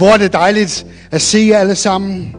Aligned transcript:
Hvor 0.00 0.12
er 0.12 0.16
det 0.16 0.32
dejligt 0.32 0.86
at 1.10 1.22
se 1.22 1.38
jer 1.38 1.58
alle 1.58 1.74
sammen. 1.74 2.36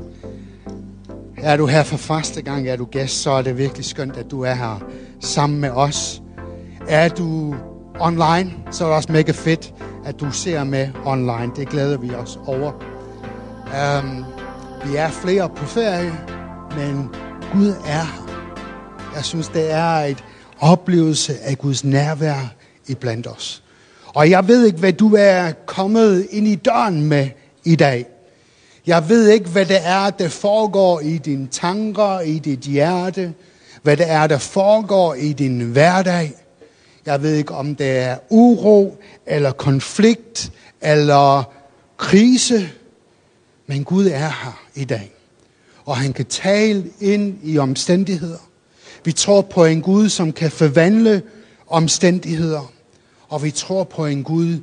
Er 1.38 1.57
du 1.57 1.65
her 1.65 1.83
for 1.83 1.97
første 1.97 2.41
gang, 2.41 2.67
er 2.67 2.75
du 2.75 2.85
gæst, 2.85 3.21
så 3.21 3.31
er 3.31 3.41
det 3.41 3.57
virkelig 3.57 3.85
skønt, 3.85 4.17
at 4.17 4.31
du 4.31 4.41
er 4.41 4.53
her 4.53 4.83
sammen 5.19 5.59
med 5.61 5.69
os. 5.69 6.21
Er 6.88 7.09
du 7.09 7.55
online, 7.99 8.53
så 8.71 8.83
er 8.83 8.88
det 8.88 8.95
også 8.95 9.11
mega 9.11 9.31
fedt, 9.31 9.73
at 10.05 10.19
du 10.19 10.31
ser 10.31 10.63
med 10.63 10.88
online. 11.05 11.52
Det 11.55 11.69
glæder 11.69 11.97
vi 11.97 12.11
os 12.11 12.39
over. 12.45 12.71
Um, 13.66 14.25
vi 14.85 14.95
er 14.95 15.09
flere 15.09 15.49
på 15.49 15.66
ferie, 15.66 16.13
men 16.77 17.09
Gud 17.53 17.73
er 17.88 18.05
her. 18.05 18.41
Jeg 19.16 19.23
synes, 19.23 19.47
det 19.47 19.71
er 19.71 19.95
et 19.95 20.23
oplevelse 20.59 21.38
af 21.43 21.57
Guds 21.57 21.83
nærvær 21.83 22.53
i 22.88 22.95
blandt 22.95 23.27
os. 23.27 23.63
Og 24.07 24.30
jeg 24.30 24.47
ved 24.47 24.66
ikke, 24.66 24.80
hvad 24.80 24.93
du 24.93 25.16
er 25.16 25.52
kommet 25.66 26.27
ind 26.31 26.47
i 26.47 26.55
døren 26.55 27.05
med 27.05 27.30
i 27.63 27.75
dag. 27.75 28.05
Jeg 28.88 29.09
ved 29.09 29.30
ikke, 29.30 29.49
hvad 29.49 29.66
det 29.66 29.80
er, 29.83 30.09
der 30.09 30.30
foregår 30.30 30.99
i 30.99 31.17
dine 31.17 31.47
tanker, 31.47 32.19
i 32.19 32.39
dit 32.39 32.59
hjerte. 32.59 33.33
Hvad 33.83 33.97
det 33.97 34.09
er, 34.09 34.27
der 34.27 34.38
foregår 34.38 35.13
i 35.13 35.33
din 35.33 35.59
hverdag. 35.59 36.33
Jeg 37.05 37.21
ved 37.21 37.36
ikke, 37.36 37.53
om 37.53 37.75
det 37.75 37.97
er 37.97 38.17
uro, 38.30 38.97
eller 39.25 39.52
konflikt, 39.52 40.52
eller 40.81 41.44
krise. 41.97 42.69
Men 43.67 43.83
Gud 43.83 44.08
er 44.08 44.17
her 44.17 44.61
i 44.75 44.86
dag. 44.86 45.11
Og 45.86 45.97
han 45.97 46.14
kan 46.14 46.25
tale 46.25 46.86
ind 46.99 47.38
i 47.43 47.58
omstændigheder. 47.58 48.49
Vi 49.05 49.11
tror 49.11 49.41
på 49.41 49.66
en 49.66 49.81
Gud, 49.81 50.09
som 50.09 50.33
kan 50.33 50.52
forvandle 50.52 51.21
omstændigheder. 51.67 52.71
Og 53.30 53.43
vi 53.43 53.52
tror 53.52 53.83
på 53.83 54.05
en 54.05 54.23
Gud, 54.23 54.59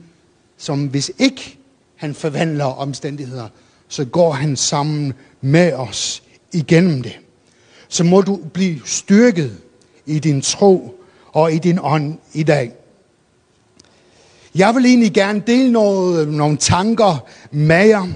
som 0.58 0.86
hvis 0.86 1.12
ikke 1.19 1.58
han 1.99 2.15
forvandler 2.15 2.65
omstændigheder, 2.65 3.49
så 3.89 4.05
går 4.05 4.33
han 4.33 4.57
sammen 4.57 5.15
med 5.41 5.73
os 5.73 6.23
igennem 6.53 7.03
det. 7.03 7.19
Så 7.89 8.05
må 8.05 8.21
du 8.21 8.41
blive 8.53 8.81
styrket 8.85 9.57
i 10.07 10.19
din 10.19 10.43
tro 10.43 11.01
og 11.33 11.53
i 11.53 11.59
din 11.59 11.79
ånd 11.83 12.19
i 12.33 12.43
dag. 12.43 12.73
Jeg 14.55 14.75
vil 14.75 14.87
egentlig 14.87 15.13
gerne 15.13 15.43
dele 15.47 15.73
noget, 15.73 16.29
nogle 16.29 16.57
tanker 16.57 17.27
med 17.51 17.87
jer, 17.87 18.07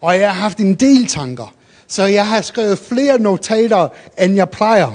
og 0.00 0.18
jeg 0.18 0.34
har 0.34 0.40
haft 0.40 0.58
en 0.58 0.74
del 0.74 1.06
tanker, 1.06 1.54
så 1.88 2.04
jeg 2.04 2.26
har 2.26 2.40
skrevet 2.40 2.78
flere 2.78 3.18
notater, 3.18 3.88
end 4.18 4.34
jeg 4.34 4.50
plejer. 4.50 4.92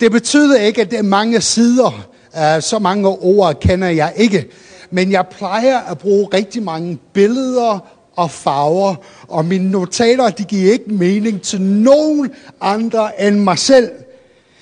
Det 0.00 0.12
betyder 0.12 0.60
ikke, 0.60 0.80
at 0.80 0.90
det 0.90 0.98
er 0.98 1.02
mange 1.02 1.40
sider, 1.40 2.08
øh, 2.36 2.62
så 2.62 2.78
mange 2.78 3.08
ord 3.08 3.60
kender 3.60 3.88
jeg 3.88 4.12
ikke, 4.16 4.50
men 4.90 5.12
jeg 5.12 5.26
plejer 5.30 5.78
at 5.78 5.98
bruge 5.98 6.28
rigtig 6.34 6.62
mange 6.62 6.98
billeder 7.12 7.78
og 8.16 8.30
farver, 8.30 8.94
og 9.28 9.44
mine 9.44 9.70
notater, 9.70 10.30
de 10.30 10.44
giver 10.44 10.72
ikke 10.72 10.90
mening 10.90 11.42
til 11.42 11.60
nogen 11.60 12.30
andre 12.60 13.26
end 13.26 13.36
mig 13.40 13.58
selv. 13.58 13.90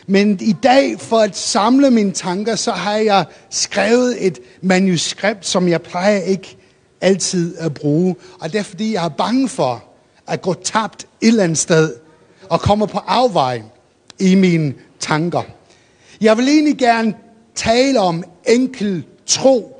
Men 0.06 0.38
i 0.40 0.52
dag, 0.62 1.00
for 1.00 1.18
at 1.18 1.36
samle 1.36 1.90
mine 1.90 2.12
tanker, 2.12 2.54
så 2.56 2.72
har 2.72 2.96
jeg 2.96 3.24
skrevet 3.50 4.26
et 4.26 4.38
manuskript, 4.62 5.46
som 5.46 5.68
jeg 5.68 5.82
plejer 5.82 6.18
ikke 6.18 6.56
altid 7.00 7.58
at 7.58 7.74
bruge. 7.74 8.16
Og 8.40 8.52
det 8.52 8.58
er 8.58 8.62
fordi, 8.62 8.92
jeg 8.92 9.04
er 9.04 9.08
bange 9.08 9.48
for 9.48 9.84
at 10.26 10.42
gå 10.42 10.54
tabt 10.54 11.06
et 11.20 11.28
eller 11.28 11.44
andet 11.44 11.58
sted 11.58 11.94
og 12.50 12.60
komme 12.60 12.86
på 12.86 12.98
afvej 12.98 13.62
i 14.18 14.34
mine 14.34 14.74
tanker. 15.00 15.42
Jeg 16.20 16.36
vil 16.36 16.48
egentlig 16.48 16.78
gerne 16.78 17.14
tale 17.54 18.00
om 18.00 18.24
enkel 18.46 19.04
tro, 19.26 19.73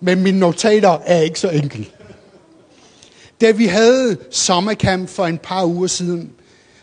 men 0.00 0.22
mine 0.22 0.38
notater 0.38 0.98
er 1.04 1.20
ikke 1.20 1.40
så 1.40 1.48
enkel. 1.48 1.90
Da 3.40 3.50
vi 3.50 3.66
havde 3.66 4.16
sommercamp 4.30 5.08
for 5.08 5.26
en 5.26 5.38
par 5.38 5.64
uger 5.64 5.86
siden, 5.86 6.32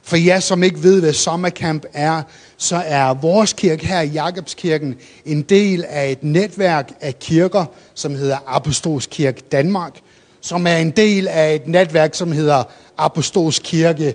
for 0.03 0.17
jer 0.17 0.39
som 0.39 0.63
ikke 0.63 0.83
ved, 0.83 1.01
hvad 1.01 1.13
sommercamp 1.13 1.85
er, 1.93 2.21
så 2.57 2.75
er 2.85 3.13
vores 3.13 3.53
kirke 3.53 3.85
her 3.85 4.01
i 4.01 4.07
Jakobskirken 4.07 4.95
en 5.25 5.41
del 5.41 5.85
af 5.89 6.11
et 6.11 6.23
netværk 6.23 6.91
af 7.01 7.19
kirker, 7.19 7.65
som 7.93 8.15
hedder 8.15 8.37
Apostolsk 8.47 9.09
Kirke 9.09 9.41
Danmark, 9.51 9.99
som 10.41 10.67
er 10.67 10.77
en 10.77 10.91
del 10.91 11.27
af 11.27 11.55
et 11.55 11.67
netværk, 11.67 12.15
som 12.15 12.31
hedder 12.31 12.63
Apostolsk 12.97 13.61
Kirke 13.63 14.13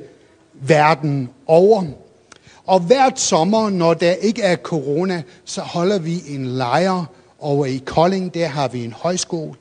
verden 0.60 1.28
over. 1.46 1.84
Og 2.66 2.80
hvert 2.80 3.20
sommer, 3.20 3.70
når 3.70 3.94
der 3.94 4.12
ikke 4.12 4.42
er 4.42 4.56
corona, 4.56 5.22
så 5.44 5.60
holder 5.60 5.98
vi 5.98 6.22
en 6.28 6.46
lejr 6.46 7.04
og 7.40 7.68
i 7.68 7.82
Kolding. 7.86 8.34
Der 8.34 8.46
har 8.46 8.68
vi 8.68 8.84
en 8.84 8.92
højskole, 8.92 9.54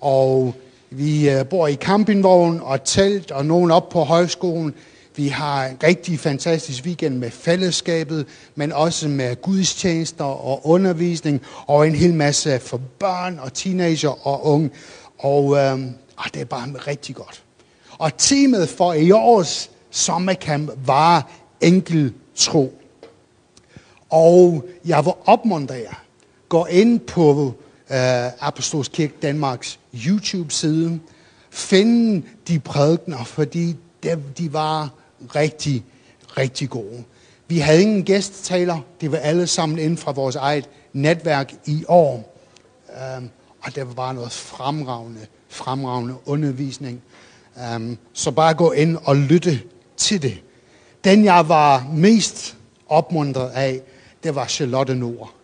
og 0.00 0.54
vi 0.90 1.30
øh, 1.30 1.46
bor 1.46 1.66
i 1.66 1.74
campingvogn 1.74 2.60
og 2.62 2.84
telt, 2.84 3.30
og 3.30 3.46
nogen 3.46 3.70
op 3.70 3.88
på 3.88 4.00
højskolen. 4.00 4.74
Vi 5.16 5.28
har 5.28 5.66
en 5.66 5.76
rigtig 5.82 6.20
fantastisk 6.20 6.84
weekend 6.84 7.18
med 7.18 7.30
fællesskabet, 7.30 8.26
men 8.54 8.72
også 8.72 9.08
med 9.08 9.42
gudstjenester 9.42 10.24
og 10.24 10.66
undervisning, 10.66 11.42
og 11.66 11.86
en 11.86 11.94
hel 11.94 12.14
masse 12.14 12.58
for 12.58 12.80
børn 12.98 13.38
og 13.38 13.52
teenager 13.52 14.26
og 14.26 14.46
unge. 14.46 14.70
Og 15.18 15.56
øh, 15.56 15.80
det 16.34 16.40
er 16.40 16.44
bare 16.44 16.68
rigtig 16.86 17.14
godt. 17.14 17.42
Og 17.98 18.16
teamet 18.18 18.68
for 18.68 18.92
i 18.92 19.10
års 19.10 19.70
sommercamp 19.90 20.70
var 20.86 21.30
enkel 21.60 22.12
tro. 22.34 22.82
Og 24.10 24.64
jeg 24.84 25.04
vil 25.04 25.12
opmuntre 25.26 25.74
jer. 25.74 26.05
Gå 26.48 26.64
ind 26.64 27.00
på 27.00 27.54
øh, 27.90 28.46
Apostolsk 28.46 28.92
Kirke 28.92 29.14
Danmarks 29.22 29.78
YouTube-side. 29.94 31.00
Find 31.50 32.22
de 32.48 32.58
prædikner, 32.58 33.24
fordi 33.24 33.76
de, 34.02 34.22
de 34.38 34.52
var 34.52 34.90
rigtig, 35.34 35.84
rigtig 36.38 36.70
gode. 36.70 37.04
Vi 37.48 37.58
havde 37.58 37.82
ingen 37.82 38.04
gæsttaler. 38.04 38.78
Det 39.00 39.12
var 39.12 39.18
alle 39.18 39.46
sammen 39.46 39.78
inden 39.78 39.96
fra 39.96 40.12
vores 40.12 40.36
eget 40.36 40.68
netværk 40.92 41.54
i 41.66 41.84
år. 41.88 42.38
Um, 43.18 43.30
og 43.62 43.74
det 43.74 43.86
var 43.86 43.94
bare 43.94 44.14
noget 44.14 44.32
fremragende, 44.32 45.20
fremragende 45.48 46.14
undervisning. 46.26 47.02
Um, 47.76 47.98
så 48.12 48.30
bare 48.30 48.54
gå 48.54 48.72
ind 48.72 48.98
og 49.04 49.16
lytte 49.16 49.60
til 49.96 50.22
det. 50.22 50.42
Den 51.04 51.24
jeg 51.24 51.48
var 51.48 51.86
mest 51.94 52.56
opmuntret 52.88 53.50
af, 53.50 53.80
det 54.24 54.34
var 54.34 54.46
Charlotte 54.46 54.94
Nord, 54.94 55.35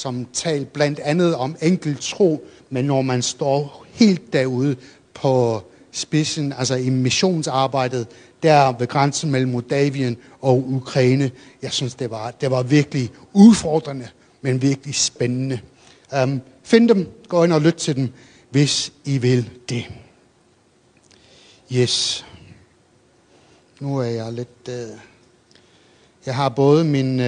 som 0.00 0.26
talte 0.32 0.70
blandt 0.72 0.98
andet 0.98 1.34
om 1.34 1.56
enkelt 1.62 2.00
tro, 2.00 2.44
men 2.70 2.84
når 2.84 3.02
man 3.02 3.22
står 3.22 3.86
helt 3.92 4.32
derude 4.32 4.76
på 5.14 5.62
spidsen, 5.92 6.52
altså 6.52 6.74
i 6.74 6.90
missionsarbejdet, 6.90 8.06
der 8.42 8.78
ved 8.78 8.86
grænsen 8.86 9.30
mellem 9.30 9.50
Moldavien 9.50 10.16
og 10.40 10.64
Ukraine, 10.68 11.30
jeg 11.62 11.72
synes, 11.72 11.94
det 11.94 12.10
var, 12.10 12.30
det 12.30 12.50
var 12.50 12.62
virkelig 12.62 13.10
udfordrende, 13.32 14.08
men 14.40 14.62
virkelig 14.62 14.94
spændende. 14.94 15.60
Um, 16.22 16.40
find 16.62 16.88
dem, 16.88 17.08
gå 17.28 17.44
ind 17.44 17.52
og 17.52 17.60
lyt 17.60 17.74
til 17.74 17.96
dem, 17.96 18.08
hvis 18.50 18.92
I 19.04 19.18
vil 19.18 19.50
det. 19.68 19.84
Yes. 21.72 22.26
Nu 23.80 23.98
er 23.98 24.04
jeg 24.04 24.32
lidt... 24.32 24.68
Uh, 24.68 24.98
jeg 26.26 26.36
har 26.36 26.48
både 26.48 26.84
min, 26.84 27.20
uh, 27.20 27.26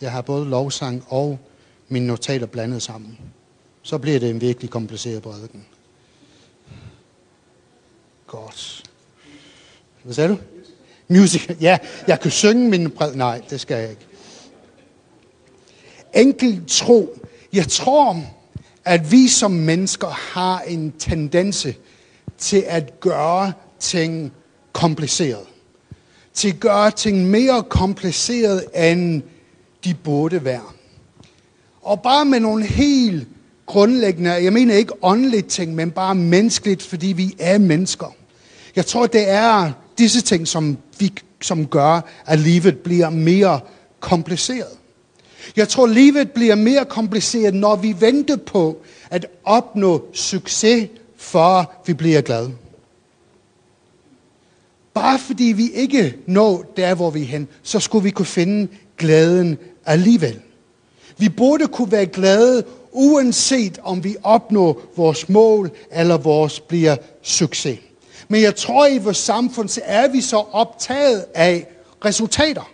jeg 0.00 0.12
har 0.12 0.22
både 0.22 0.48
lovsang 0.48 1.04
og 1.08 1.38
mine 1.88 2.06
notater 2.06 2.46
blandet 2.46 2.82
sammen. 2.82 3.18
Så 3.82 3.98
bliver 3.98 4.18
det 4.18 4.30
en 4.30 4.40
virkelig 4.40 4.70
kompliceret 4.70 5.22
prædiken. 5.22 5.66
Godt. 8.26 8.82
Hvad 10.02 10.14
sagde 10.14 10.30
du? 10.30 10.38
Music. 11.08 11.50
Ja, 11.60 11.78
jeg 12.06 12.20
kan 12.20 12.30
synge 12.30 12.68
min 12.68 12.90
præd... 12.90 13.14
Nej, 13.14 13.42
det 13.50 13.60
skal 13.60 13.80
jeg 13.80 13.90
ikke. 13.90 14.06
Enkel 16.14 16.64
tro. 16.66 17.18
Jeg 17.52 17.68
tror, 17.68 18.22
at 18.84 19.12
vi 19.12 19.28
som 19.28 19.50
mennesker 19.50 20.08
har 20.08 20.60
en 20.60 20.92
tendens 20.98 21.66
til 22.38 22.64
at 22.66 23.00
gøre 23.00 23.52
ting 23.78 24.32
kompliceret. 24.72 25.46
Til 26.34 26.48
at 26.48 26.60
gøre 26.60 26.90
ting 26.90 27.30
mere 27.30 27.62
kompliceret, 27.62 28.64
end 28.74 29.22
de 29.84 29.94
burde 29.94 30.44
være. 30.44 30.72
Og 31.88 32.02
bare 32.02 32.24
med 32.24 32.40
nogle 32.40 32.64
helt 32.64 33.28
grundlæggende, 33.66 34.30
jeg 34.30 34.52
mener 34.52 34.74
ikke 34.74 34.92
åndeligt 35.02 35.48
ting, 35.48 35.74
men 35.74 35.90
bare 35.90 36.14
menneskeligt, 36.14 36.82
fordi 36.82 37.06
vi 37.06 37.34
er 37.38 37.58
mennesker. 37.58 38.14
Jeg 38.76 38.86
tror, 38.86 39.06
det 39.06 39.30
er 39.30 39.72
disse 39.98 40.20
ting, 40.20 40.48
som, 40.48 40.78
vi, 40.98 41.12
som 41.40 41.66
gør, 41.66 42.00
at 42.26 42.38
livet 42.38 42.78
bliver 42.78 43.10
mere 43.10 43.60
kompliceret. 44.00 44.78
Jeg 45.56 45.68
tror, 45.68 45.86
livet 45.86 46.30
bliver 46.30 46.54
mere 46.54 46.84
kompliceret, 46.84 47.54
når 47.54 47.76
vi 47.76 47.96
venter 48.00 48.36
på 48.36 48.78
at 49.10 49.26
opnå 49.44 50.04
succes, 50.12 50.88
for 51.16 51.72
vi 51.86 51.92
bliver 51.92 52.20
glade. 52.20 52.52
Bare 54.94 55.18
fordi 55.18 55.44
vi 55.44 55.70
ikke 55.74 56.16
når 56.26 56.72
der, 56.76 56.94
hvor 56.94 57.10
vi 57.10 57.22
er 57.22 57.26
hen, 57.26 57.48
så 57.62 57.80
skulle 57.80 58.04
vi 58.04 58.10
kunne 58.10 58.26
finde 58.26 58.68
glæden 58.98 59.58
alligevel. 59.86 60.40
Vi 61.18 61.28
burde 61.28 61.66
kunne 61.66 61.92
være 61.92 62.06
glade, 62.06 62.64
uanset 62.92 63.78
om 63.82 64.04
vi 64.04 64.16
opnår 64.22 64.82
vores 64.96 65.28
mål, 65.28 65.70
eller 65.92 66.16
vores 66.18 66.60
bliver 66.60 66.96
succes. 67.22 67.78
Men 68.28 68.42
jeg 68.42 68.56
tror, 68.56 68.86
i 68.86 68.98
vores 68.98 69.16
samfund, 69.16 69.68
så 69.68 69.80
er 69.84 70.08
vi 70.08 70.20
så 70.20 70.36
optaget 70.52 71.24
af 71.34 71.66
resultater. 72.04 72.70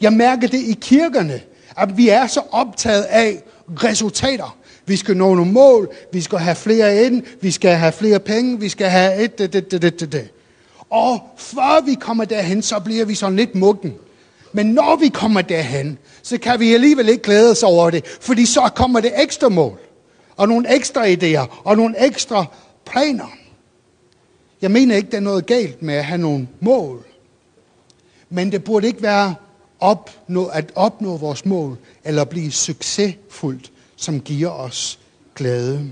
Jeg 0.00 0.12
mærker 0.12 0.48
det 0.48 0.58
i 0.60 0.78
kirkerne, 0.80 1.40
at 1.76 1.96
vi 1.96 2.08
er 2.08 2.26
så 2.26 2.42
optaget 2.50 3.02
af 3.02 3.42
resultater. 3.68 4.56
Vi 4.86 4.96
skal 4.96 5.16
nå 5.16 5.34
nogle 5.34 5.52
mål, 5.52 5.94
vi 6.12 6.20
skal 6.20 6.38
have 6.38 6.56
flere 6.56 7.04
ind, 7.06 7.22
vi 7.40 7.50
skal 7.50 7.70
have 7.70 7.92
flere 7.92 8.20
penge, 8.20 8.60
vi 8.60 8.68
skal 8.68 8.86
have 8.86 9.24
et, 9.24 9.38
det, 9.38 9.52
det, 9.52 9.70
det, 9.70 10.00
det, 10.00 10.12
det. 10.12 10.28
Og 10.90 11.20
før 11.36 11.84
vi 11.84 11.94
kommer 11.94 12.24
derhen, 12.24 12.62
så 12.62 12.78
bliver 12.78 13.04
vi 13.04 13.14
sådan 13.14 13.36
lidt 13.36 13.54
muggen. 13.54 13.94
Men 14.52 14.66
når 14.66 14.96
vi 14.96 15.08
kommer 15.08 15.42
derhen, 15.42 15.98
så 16.22 16.38
kan 16.38 16.60
vi 16.60 16.74
alligevel 16.74 17.08
ikke 17.08 17.22
glæde 17.22 17.50
os 17.50 17.62
over 17.62 17.90
det, 17.90 18.06
fordi 18.20 18.46
så 18.46 18.70
kommer 18.74 19.00
det 19.00 19.12
ekstra 19.22 19.48
mål, 19.48 19.78
og 20.36 20.48
nogle 20.48 20.74
ekstra 20.76 21.06
idéer, 21.06 21.62
og 21.64 21.76
nogle 21.76 22.06
ekstra 22.06 22.44
planer. 22.86 23.32
Jeg 24.62 24.70
mener 24.70 24.96
ikke, 24.96 25.10
der 25.10 25.16
er 25.16 25.20
noget 25.20 25.46
galt 25.46 25.82
med 25.82 25.94
at 25.94 26.04
have 26.04 26.18
nogle 26.18 26.48
mål. 26.60 27.06
Men 28.30 28.52
det 28.52 28.64
burde 28.64 28.86
ikke 28.86 29.02
være 29.02 29.34
opnå, 29.80 30.46
at 30.46 30.72
opnå 30.74 31.16
vores 31.16 31.46
mål, 31.46 31.78
eller 32.04 32.24
blive 32.24 32.52
succesfuldt, 32.52 33.72
som 33.96 34.20
giver 34.20 34.50
os 34.50 34.98
glæde. 35.34 35.90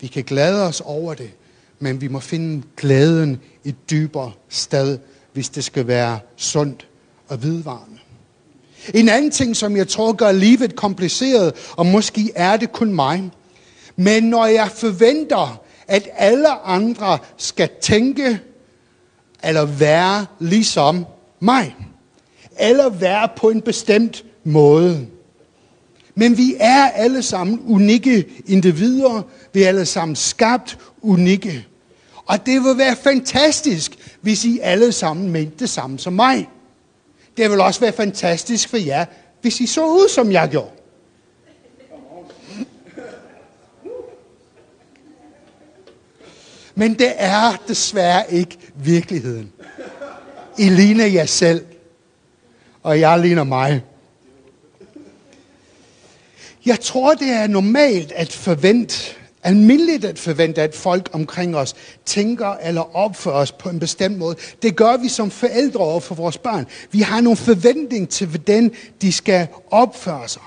Vi 0.00 0.06
kan 0.06 0.24
glæde 0.24 0.66
os 0.66 0.82
over 0.84 1.14
det, 1.14 1.30
men 1.78 2.00
vi 2.00 2.08
må 2.08 2.20
finde 2.20 2.62
glæden 2.76 3.40
et 3.64 3.90
dybere 3.90 4.32
sted, 4.48 4.98
hvis 5.32 5.48
det 5.48 5.64
skal 5.64 5.86
være 5.86 6.18
sundt 6.36 6.86
og 7.30 7.42
vedvarende. 7.42 7.98
En 8.94 9.08
anden 9.08 9.30
ting, 9.30 9.56
som 9.56 9.76
jeg 9.76 9.88
tror 9.88 10.12
gør 10.12 10.32
livet 10.32 10.76
kompliceret, 10.76 11.54
og 11.76 11.86
måske 11.86 12.30
er 12.34 12.56
det 12.56 12.72
kun 12.72 12.92
mig, 12.92 13.30
men 13.96 14.22
når 14.22 14.46
jeg 14.46 14.70
forventer, 14.70 15.60
at 15.88 16.08
alle 16.16 16.50
andre 16.50 17.18
skal 17.36 17.68
tænke 17.82 18.40
eller 19.44 19.64
være 19.64 20.26
ligesom 20.38 21.06
mig, 21.40 21.76
eller 22.58 22.88
være 22.88 23.28
på 23.36 23.50
en 23.50 23.60
bestemt 23.60 24.24
måde. 24.44 25.06
Men 26.14 26.36
vi 26.36 26.54
er 26.60 26.84
alle 26.84 27.22
sammen 27.22 27.62
unikke 27.66 28.26
individer. 28.46 29.22
Vi 29.52 29.62
er 29.62 29.68
alle 29.68 29.86
sammen 29.86 30.16
skabt 30.16 30.78
unikke. 31.02 31.66
Og 32.26 32.46
det 32.46 32.64
vil 32.64 32.78
være 32.78 32.96
fantastisk, 32.96 34.16
hvis 34.20 34.44
I 34.44 34.58
alle 34.62 34.92
sammen 34.92 35.30
mente 35.30 35.56
det 35.58 35.70
samme 35.70 35.98
som 35.98 36.12
mig. 36.12 36.48
Det 37.36 37.50
vil 37.50 37.60
også 37.60 37.80
være 37.80 37.92
fantastisk 37.92 38.68
for 38.68 38.76
jer, 38.76 39.04
hvis 39.40 39.60
I 39.60 39.66
så 39.66 39.86
ud, 39.86 40.08
som 40.08 40.32
jeg 40.32 40.48
gjorde. 40.48 40.70
Men 46.74 46.94
det 46.94 47.12
er 47.16 47.62
desværre 47.68 48.32
ikke 48.32 48.58
virkeligheden. 48.74 49.52
I 50.58 50.68
ligner 50.68 51.06
jer 51.06 51.26
selv, 51.26 51.64
og 52.82 53.00
jeg 53.00 53.20
ligner 53.20 53.44
mig. 53.44 53.84
Jeg 56.66 56.80
tror, 56.80 57.14
det 57.14 57.28
er 57.28 57.46
normalt 57.46 58.12
at 58.12 58.32
forvente, 58.32 59.14
almindeligt 59.42 60.04
at 60.04 60.18
forvente, 60.18 60.62
at 60.62 60.74
folk 60.74 61.08
omkring 61.12 61.56
os 61.56 61.74
tænker 62.04 62.56
eller 62.62 62.96
opfører 62.96 63.34
os 63.34 63.52
på 63.52 63.68
en 63.68 63.78
bestemt 63.78 64.18
måde. 64.18 64.36
Det 64.62 64.76
gør 64.76 64.96
vi 64.96 65.08
som 65.08 65.30
forældre 65.30 65.80
over 65.80 66.00
for 66.00 66.14
vores 66.14 66.38
børn. 66.38 66.66
Vi 66.92 67.00
har 67.00 67.20
nogle 67.20 67.36
forventning 67.36 68.08
til, 68.08 68.26
hvordan 68.26 68.70
de 69.02 69.12
skal 69.12 69.46
opføre 69.70 70.28
sig. 70.28 70.42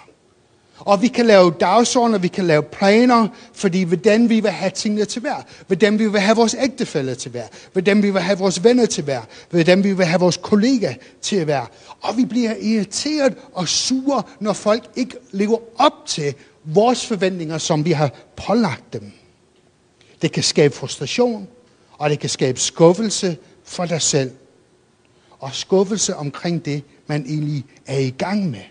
Og 0.85 1.01
vi 1.01 1.07
kan 1.07 1.25
lave 1.25 1.53
dagsordner, 1.59 2.17
vi 2.17 2.27
kan 2.27 2.47
lave 2.47 2.63
planer, 2.63 3.27
fordi 3.53 3.83
hvordan 3.83 4.29
vi 4.29 4.39
vil 4.39 4.51
have 4.51 4.71
tingene 4.71 5.05
til 5.05 5.21
hver. 5.21 5.35
Hvordan 5.67 5.99
vi 5.99 6.07
vil 6.07 6.19
have 6.19 6.35
vores 6.35 6.55
ægtefælde 6.59 7.15
til 7.15 7.31
hver. 7.31 7.43
Hvordan 7.71 8.03
vi 8.03 8.09
vil 8.09 8.21
have 8.21 8.37
vores 8.37 8.63
venner 8.63 8.85
til 8.85 9.03
hver. 9.03 9.21
Hvordan 9.49 9.83
vi 9.83 9.93
vil 9.93 10.05
have 10.05 10.19
vores 10.19 10.37
kollega 10.37 10.93
til 11.21 11.45
hver. 11.45 11.65
Og 12.01 12.17
vi 12.17 12.25
bliver 12.25 12.53
irriteret 12.61 13.33
og 13.53 13.67
sure, 13.67 14.23
når 14.39 14.53
folk 14.53 14.83
ikke 14.95 15.15
lever 15.31 15.57
op 15.77 15.93
til 16.07 16.35
vores 16.63 17.07
forventninger, 17.07 17.57
som 17.57 17.85
vi 17.85 17.91
har 17.91 18.11
pålagt 18.35 18.93
dem. 18.93 19.11
Det 20.21 20.31
kan 20.31 20.43
skabe 20.43 20.75
frustration, 20.75 21.47
og 21.91 22.09
det 22.09 22.19
kan 22.19 22.29
skabe 22.29 22.59
skuffelse 22.59 23.37
for 23.63 23.85
dig 23.85 24.01
selv. 24.01 24.31
Og 25.39 25.53
skuffelse 25.53 26.15
omkring 26.15 26.65
det, 26.65 26.83
man 27.07 27.25
egentlig 27.25 27.65
er 27.85 27.97
i 27.97 28.09
gang 28.09 28.49
med. 28.49 28.61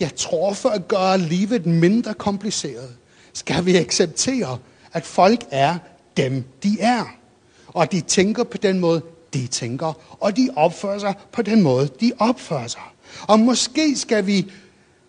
Jeg 0.00 0.14
tror, 0.16 0.52
for 0.52 0.68
at 0.68 0.88
gøre 0.88 1.18
livet 1.18 1.66
mindre 1.66 2.14
kompliceret, 2.14 2.96
skal 3.32 3.66
vi 3.66 3.76
acceptere, 3.76 4.58
at 4.92 5.04
folk 5.04 5.44
er 5.50 5.78
dem, 6.16 6.44
de 6.62 6.80
er. 6.80 7.04
Og 7.66 7.92
de 7.92 8.00
tænker 8.00 8.44
på 8.44 8.56
den 8.58 8.78
måde, 8.78 9.02
de 9.34 9.46
tænker, 9.46 9.92
og 10.20 10.36
de 10.36 10.48
opfører 10.56 10.98
sig 10.98 11.14
på 11.32 11.42
den 11.42 11.62
måde, 11.62 11.88
de 12.00 12.12
opfører 12.18 12.66
sig. 12.66 12.82
Og 13.22 13.40
måske 13.40 13.96
skal 13.96 14.26
vi 14.26 14.50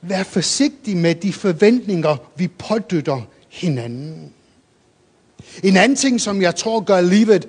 Vær 0.01 0.23
forsigtig 0.23 0.97
med 0.97 1.15
de 1.15 1.33
forventninger, 1.33 2.17
vi 2.35 2.47
pådytter 2.47 3.21
hinanden. 3.49 4.33
En 5.63 5.77
anden 5.77 5.95
ting, 5.95 6.21
som 6.21 6.41
jeg 6.41 6.55
tror 6.55 6.79
gør 6.79 7.01
livet 7.01 7.47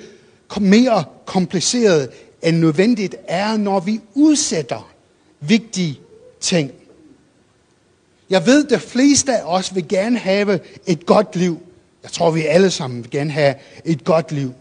mere 0.60 1.04
kompliceret 1.26 2.10
end 2.42 2.56
nødvendigt, 2.56 3.16
er, 3.28 3.56
når 3.56 3.80
vi 3.80 4.00
udsætter 4.14 4.92
vigtige 5.40 6.00
ting. 6.40 6.70
Jeg 8.30 8.46
ved, 8.46 8.64
at 8.64 8.70
de 8.70 8.78
fleste 8.78 9.36
af 9.36 9.42
os 9.44 9.74
vil 9.74 9.88
gerne 9.88 10.18
have 10.18 10.60
et 10.86 11.06
godt 11.06 11.36
liv. 11.36 11.60
Jeg 12.02 12.10
tror, 12.10 12.30
vi 12.30 12.46
alle 12.46 12.70
sammen 12.70 13.02
vil 13.02 13.10
gerne 13.10 13.30
have 13.30 13.54
et 13.84 14.04
godt 14.04 14.32
liv. 14.32 14.52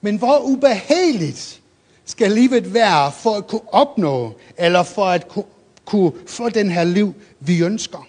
Men 0.00 0.16
hvor 0.16 0.38
ubehageligt 0.38 1.60
skal 2.04 2.32
livet 2.32 2.74
være 2.74 3.12
for 3.12 3.36
at 3.36 3.46
kunne 3.46 3.74
opnå, 3.74 4.36
eller 4.58 4.82
for 4.82 5.04
at 5.04 5.28
kunne, 5.28 5.44
kunne 5.90 6.12
få 6.26 6.48
den 6.48 6.70
her 6.70 6.84
liv, 6.84 7.14
vi 7.40 7.62
ønsker? 7.62 8.08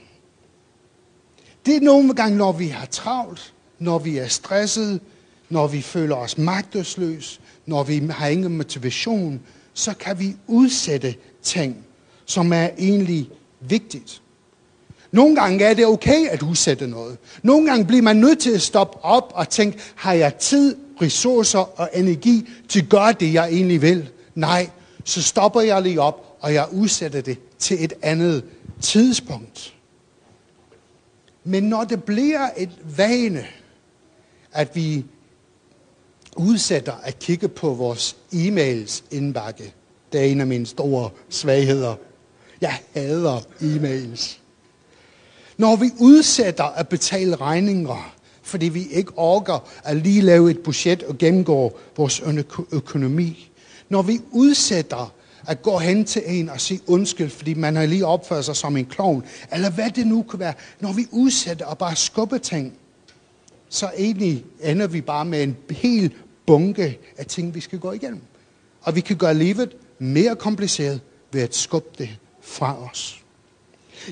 Det 1.65 1.75
er 1.75 1.81
nogle 1.81 2.13
gange, 2.13 2.37
når 2.37 2.51
vi 2.51 2.67
har 2.67 2.85
travlt, 2.85 3.53
når 3.79 3.99
vi 3.99 4.17
er 4.17 4.27
stresset, 4.27 4.99
når 5.49 5.67
vi 5.67 5.81
føler 5.81 6.15
os 6.15 6.37
magtesløs, 6.37 7.41
når 7.65 7.83
vi 7.83 8.01
har 8.09 8.27
ingen 8.27 8.57
motivation, 8.57 9.41
så 9.73 9.93
kan 9.93 10.19
vi 10.19 10.35
udsætte 10.47 11.15
ting, 11.43 11.85
som 12.25 12.53
er 12.53 12.69
egentlig 12.77 13.29
vigtigt. 13.59 14.21
Nogle 15.11 15.35
gange 15.35 15.65
er 15.65 15.73
det 15.73 15.85
okay 15.85 16.27
at 16.27 16.41
udsætte 16.41 16.87
noget. 16.87 17.17
Nogle 17.43 17.69
gange 17.69 17.85
bliver 17.85 18.01
man 18.01 18.15
nødt 18.15 18.39
til 18.39 18.51
at 18.51 18.61
stoppe 18.61 19.05
op 19.05 19.31
og 19.35 19.49
tænke, 19.49 19.79
har 19.95 20.13
jeg 20.13 20.35
tid, 20.35 20.75
ressourcer 21.01 21.79
og 21.79 21.89
energi 21.93 22.49
til 22.69 22.81
at 22.81 22.89
gøre 22.89 23.13
det, 23.19 23.33
jeg 23.33 23.49
egentlig 23.49 23.81
vil? 23.81 24.09
Nej, 24.35 24.69
så 25.05 25.21
stopper 25.21 25.61
jeg 25.61 25.81
lige 25.81 26.01
op, 26.01 26.37
og 26.39 26.53
jeg 26.53 26.67
udsætter 26.71 27.21
det 27.21 27.37
til 27.61 27.83
et 27.83 27.93
andet 28.01 28.43
tidspunkt. 28.81 29.73
Men 31.43 31.63
når 31.63 31.83
det 31.83 32.03
bliver 32.03 32.49
et 32.57 32.69
vane, 32.97 33.45
at 34.51 34.75
vi 34.75 35.05
udsætter 36.35 36.93
at 37.03 37.19
kigge 37.19 37.47
på 37.47 37.73
vores 37.73 38.15
e-mails 38.33 39.03
indbakke, 39.11 39.73
det 40.11 40.21
er 40.21 40.25
en 40.25 40.41
af 40.41 40.47
mine 40.47 40.65
store 40.65 41.09
svagheder. 41.29 41.95
Jeg 42.61 42.79
hader 42.93 43.39
e-mails. 43.61 44.37
Når 45.57 45.75
vi 45.75 45.89
udsætter 45.99 46.63
at 46.63 46.87
betale 46.87 47.35
regninger, 47.35 48.15
fordi 48.41 48.69
vi 48.69 48.87
ikke 48.87 49.11
orker 49.15 49.69
at 49.83 49.97
lige 49.97 50.21
lave 50.21 50.51
et 50.51 50.59
budget 50.59 51.03
og 51.03 51.17
gennemgå 51.17 51.77
vores 51.97 52.23
økonomi. 52.71 53.51
Når 53.89 54.01
vi 54.01 54.19
udsætter 54.31 55.13
at 55.47 55.61
gå 55.61 55.77
hen 55.77 56.05
til 56.05 56.21
en 56.25 56.49
og 56.49 56.61
sige 56.61 56.79
undskyld, 56.87 57.29
fordi 57.29 57.53
man 57.53 57.75
har 57.75 57.85
lige 57.85 58.05
opført 58.05 58.45
sig 58.45 58.55
som 58.55 58.77
en 58.77 58.85
klovn, 58.85 59.23
eller 59.53 59.69
hvad 59.69 59.89
det 59.89 60.07
nu 60.07 60.21
kan 60.21 60.39
være. 60.39 60.53
Når 60.79 60.93
vi 60.93 61.07
udsætter 61.11 61.65
og 61.65 61.77
bare 61.77 61.95
skubber 61.95 62.37
ting, 62.37 62.73
så 63.69 63.91
egentlig 63.97 64.45
ender 64.63 64.87
vi 64.87 65.01
bare 65.01 65.25
med 65.25 65.43
en 65.43 65.57
hel 65.69 66.13
bunke 66.45 66.99
af 67.17 67.25
ting, 67.25 67.55
vi 67.55 67.59
skal 67.59 67.79
gå 67.79 67.91
igennem. 67.91 68.21
Og 68.81 68.95
vi 68.95 69.01
kan 69.01 69.15
gøre 69.15 69.33
livet 69.33 69.75
mere 69.99 70.35
kompliceret 70.35 71.01
ved 71.31 71.41
at 71.41 71.55
skubbe 71.55 71.89
det 71.97 72.09
fra 72.41 72.89
os. 72.89 73.21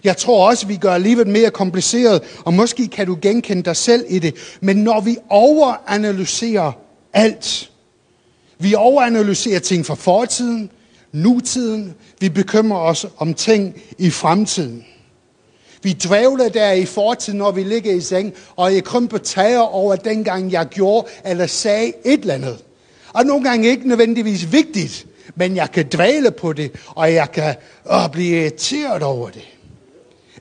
Jeg 0.04 0.18
tror 0.18 0.50
også, 0.50 0.68
vi 0.68 0.76
gør 0.76 0.98
livet 0.98 1.28
mere 1.28 1.52
kompliceret, 1.52 2.22
og 2.46 2.54
måske 2.54 2.88
kan 2.88 3.08
du 3.08 3.18
genkende 3.22 3.64
dig 3.64 3.76
selv 3.76 4.06
i 4.10 4.20
det. 4.20 4.36
Men 4.62 4.78
når 4.78 5.02
vi 5.02 5.18
overanalyserer 5.30 6.72
alt, 7.14 7.72
vi 8.60 8.76
overanalyserer 8.76 9.60
ting 9.60 9.86
fra 9.86 9.96
fortiden, 9.96 10.72
nutiden, 11.12 11.94
vi 12.20 12.30
bekymrer 12.30 12.80
os 12.80 13.06
om 13.18 13.34
ting 13.34 13.82
i 13.98 14.10
fremtiden. 14.10 14.86
Vi 15.84 15.94
dvævler 15.94 16.50
der 16.50 16.72
i 16.72 16.86
fortiden, 16.86 17.40
når 17.40 17.52
vi 17.52 17.64
ligger 17.64 17.94
i 17.94 18.02
seng, 18.02 18.34
og 18.56 18.74
jeg 18.74 18.84
kun 18.84 19.08
tager 19.24 19.60
over 19.60 19.96
dengang, 19.96 20.52
jeg 20.52 20.66
gjorde 20.66 21.08
eller 21.26 21.48
sagde 21.48 21.94
et 22.06 22.20
eller 22.20 22.34
andet. 22.34 22.58
Og 23.14 23.26
nogle 23.26 23.50
gange 23.50 23.70
ikke 23.70 23.88
nødvendigvis 23.88 24.52
vigtigt, 24.52 25.06
men 25.36 25.56
jeg 25.56 25.72
kan 25.72 25.86
dvæle 25.92 26.32
på 26.32 26.54
det, 26.54 26.72
og 26.88 27.14
jeg 27.14 27.32
kan 27.32 27.56
åh, 27.92 28.12
blive 28.12 28.42
irriteret 28.42 29.04
over 29.04 29.30
det. 29.30 29.48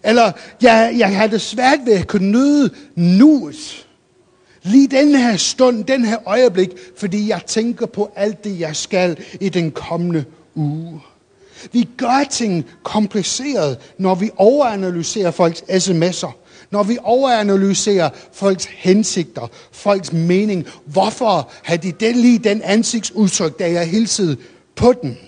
Eller 0.04 0.32
jeg, 0.62 0.94
jeg 0.98 1.16
har 1.16 1.26
det 1.26 1.40
svært 1.40 1.78
ved 1.84 1.92
at 1.92 2.06
kunne 2.06 2.30
nyde 2.30 2.70
nuet. 2.94 3.87
Lige 4.62 4.88
den 4.88 5.14
her 5.14 5.37
stund, 5.37 5.84
den 5.84 6.04
her 6.04 6.18
øjeblik, 6.26 6.70
fordi 6.96 7.28
jeg 7.28 7.40
tænker 7.46 7.87
på 7.87 8.12
alt 8.16 8.44
det, 8.44 8.60
jeg 8.60 8.76
skal 8.76 9.16
i 9.40 9.48
den 9.48 9.70
kommende 9.70 10.25
uge. 10.59 11.00
Vi 11.73 11.88
gør 11.97 12.25
ting 12.31 12.67
kompliceret, 12.83 13.79
når 13.99 14.15
vi 14.15 14.31
overanalyserer 14.37 15.31
folks 15.31 15.62
sms'er. 15.62 16.33
Når 16.71 16.83
vi 16.83 16.99
overanalyserer 17.03 18.11
folks 18.33 18.65
hensigter, 18.65 19.47
folks 19.73 20.12
mening. 20.12 20.67
Hvorfor 20.85 21.50
har 21.62 21.77
de 21.77 21.93
den 21.93 22.17
lige 22.17 22.38
den 22.38 22.62
ansigtsudtryk, 22.62 23.59
da 23.59 23.71
jeg 23.71 23.88
hilsede 23.88 24.37
på 24.77 24.93
den? 25.03 25.19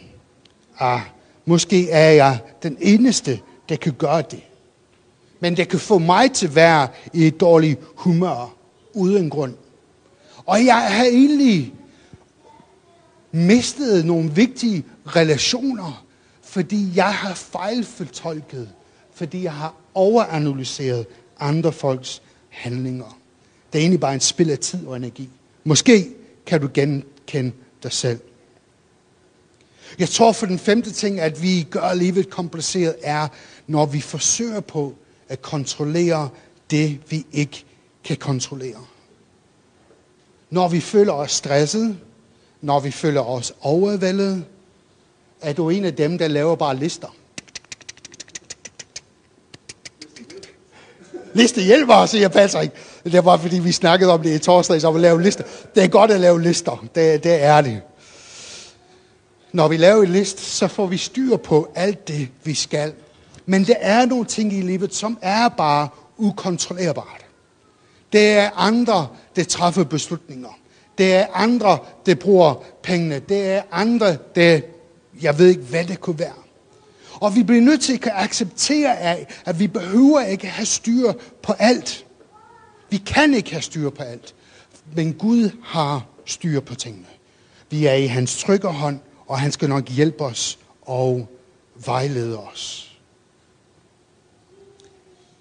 Ah, 0.78 1.00
måske 1.44 1.90
er 1.90 2.10
jeg 2.10 2.38
den 2.62 2.76
eneste, 2.80 3.40
der 3.68 3.76
kan 3.76 3.92
gøre 3.92 4.22
det. 4.30 4.40
Men 5.40 5.56
det 5.56 5.68
kan 5.68 5.78
få 5.78 5.98
mig 5.98 6.32
til 6.32 6.46
at 6.46 6.54
være 6.54 6.88
i 7.12 7.26
et 7.26 7.40
dårligt 7.40 7.80
humør 7.94 8.54
uden 8.94 9.30
grund. 9.30 9.54
Og 10.46 10.64
jeg 10.64 10.76
har 10.76 11.04
egentlig 11.04 11.74
mistet 13.32 14.04
nogle 14.06 14.30
vigtige 14.30 14.84
relationer, 15.16 16.04
fordi 16.42 16.92
jeg 16.94 17.14
har 17.14 17.34
fejlfortolket, 17.34 18.68
fordi 19.14 19.42
jeg 19.42 19.52
har 19.54 19.74
overanalyseret 19.94 21.06
andre 21.40 21.72
folks 21.72 22.22
handlinger. 22.48 23.18
Det 23.72 23.78
er 23.78 23.82
egentlig 23.82 24.00
bare 24.00 24.14
en 24.14 24.20
spil 24.20 24.50
af 24.50 24.58
tid 24.58 24.86
og 24.86 24.96
energi. 24.96 25.28
Måske 25.64 26.08
kan 26.46 26.60
du 26.60 26.68
genkende 26.74 27.52
dig 27.82 27.92
selv. 27.92 28.20
Jeg 29.98 30.08
tror 30.08 30.32
for 30.32 30.46
den 30.46 30.58
femte 30.58 30.92
ting, 30.92 31.20
at 31.20 31.42
vi 31.42 31.66
gør 31.70 31.94
livet 31.94 32.30
kompliceret, 32.30 32.96
er, 33.02 33.28
når 33.66 33.86
vi 33.86 34.00
forsøger 34.00 34.60
på 34.60 34.94
at 35.28 35.42
kontrollere 35.42 36.28
det, 36.70 37.00
vi 37.10 37.26
ikke 37.32 37.64
kan 38.04 38.16
kontrollere. 38.16 38.84
Når 40.50 40.68
vi 40.68 40.80
føler 40.80 41.12
os 41.12 41.32
stresset, 41.32 41.98
når 42.60 42.80
vi 42.80 42.90
føler 42.90 43.20
os 43.20 43.52
overvældet, 43.60 44.44
er 45.42 45.52
du 45.52 45.70
en 45.70 45.84
af 45.84 45.94
dem, 45.94 46.18
der 46.18 46.28
laver 46.28 46.56
bare 46.56 46.76
lister. 46.76 47.08
Liste 51.34 51.62
hjælper, 51.62 52.06
siger 52.06 52.28
Patrick. 52.28 52.72
Det 53.04 53.24
var 53.24 53.36
fordi, 53.36 53.58
vi 53.58 53.72
snakkede 53.72 54.12
om 54.12 54.22
det 54.22 54.34
i 54.34 54.38
torsdag, 54.38 54.80
så 54.80 54.90
vi 54.90 55.00
lave 55.00 55.22
lister. 55.22 55.44
Det 55.74 55.84
er 55.84 55.88
godt 55.88 56.10
at 56.10 56.20
lave 56.20 56.42
lister. 56.42 56.86
Det, 56.94 57.24
det 57.24 57.42
er 57.42 57.60
det. 57.60 57.80
Når 59.52 59.68
vi 59.68 59.76
laver 59.76 60.02
en 60.02 60.12
liste, 60.12 60.42
så 60.42 60.68
får 60.68 60.86
vi 60.86 60.96
styr 60.96 61.36
på 61.36 61.72
alt 61.74 62.08
det, 62.08 62.28
vi 62.44 62.54
skal. 62.54 62.92
Men 63.46 63.64
der 63.64 63.74
er 63.80 64.06
nogle 64.06 64.24
ting 64.24 64.52
i 64.52 64.60
livet, 64.60 64.94
som 64.94 65.18
er 65.22 65.48
bare 65.48 65.88
ukontrollerbart. 66.16 67.24
Det 68.12 68.30
er 68.30 68.50
andre, 68.56 69.08
der 69.36 69.44
træffer 69.44 69.84
beslutninger. 69.84 70.58
Det 70.98 71.14
er 71.14 71.26
andre, 71.34 71.78
der 72.06 72.14
bruger 72.14 72.54
pengene. 72.82 73.18
Det 73.18 73.50
er 73.50 73.62
andre, 73.72 74.16
der, 74.34 74.60
jeg 75.22 75.38
ved 75.38 75.48
ikke, 75.48 75.62
hvad 75.62 75.84
det 75.84 76.00
kunne 76.00 76.18
være. 76.18 76.32
Og 77.20 77.36
vi 77.36 77.42
bliver 77.42 77.62
nødt 77.62 77.80
til 77.80 77.92
at 77.92 78.12
acceptere 78.14 78.98
af, 78.98 79.26
at 79.44 79.58
vi 79.58 79.66
behøver 79.66 80.20
ikke 80.20 80.46
have 80.46 80.66
styr 80.66 81.12
på 81.42 81.52
alt. 81.52 82.06
Vi 82.90 82.96
kan 82.96 83.34
ikke 83.34 83.50
have 83.50 83.62
styr 83.62 83.90
på 83.90 84.02
alt. 84.02 84.34
Men 84.96 85.12
Gud 85.12 85.50
har 85.62 86.06
styr 86.24 86.60
på 86.60 86.74
tingene. 86.74 87.06
Vi 87.70 87.86
er 87.86 87.94
i 87.94 88.06
hans 88.06 88.42
trygge 88.42 88.68
hånd, 88.68 89.00
og 89.26 89.40
han 89.40 89.52
skal 89.52 89.68
nok 89.68 89.88
hjælpe 89.88 90.24
os 90.24 90.58
og 90.82 91.28
vejlede 91.86 92.38
os. 92.38 92.90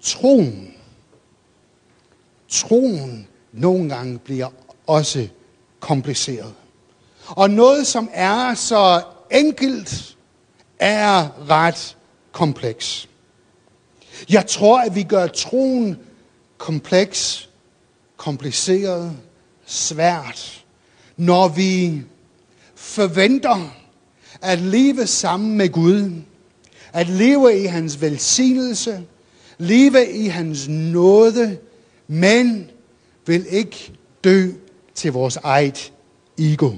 Troen, 0.00 0.74
troen 2.48 3.28
nogle 3.52 3.88
gange 3.88 4.18
bliver 4.18 4.48
også 4.86 5.28
kompliceret. 5.80 6.54
Og 7.26 7.50
noget, 7.50 7.86
som 7.86 8.08
er 8.12 8.54
så 8.54 9.02
enkelt, 9.30 10.16
er 10.78 11.28
ret 11.50 11.96
kompleks. 12.32 13.08
Jeg 14.30 14.46
tror, 14.46 14.80
at 14.80 14.94
vi 14.94 15.02
gør 15.02 15.26
troen 15.26 15.98
kompleks, 16.58 17.48
kompliceret, 18.16 19.16
svært, 19.66 20.64
når 21.16 21.48
vi 21.48 22.02
forventer 22.74 23.74
at 24.42 24.58
leve 24.58 25.06
sammen 25.06 25.56
med 25.56 25.68
Gud, 25.68 26.12
at 26.92 27.08
leve 27.08 27.62
i 27.62 27.64
hans 27.64 28.00
velsignelse, 28.00 29.02
leve 29.58 30.10
i 30.10 30.26
hans 30.26 30.68
nåde, 30.68 31.58
men 32.08 32.70
vil 33.26 33.46
ikke 33.50 33.92
dø 34.24 34.52
til 34.94 35.12
vores 35.12 35.36
eget 35.36 35.92
ego. 36.38 36.70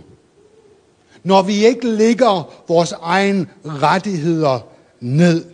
Når 1.25 1.43
vi 1.43 1.67
ikke 1.67 1.87
lægger 1.89 2.53
vores 2.69 2.95
egen 3.03 3.49
rettigheder 3.65 4.61
ned. 5.01 5.45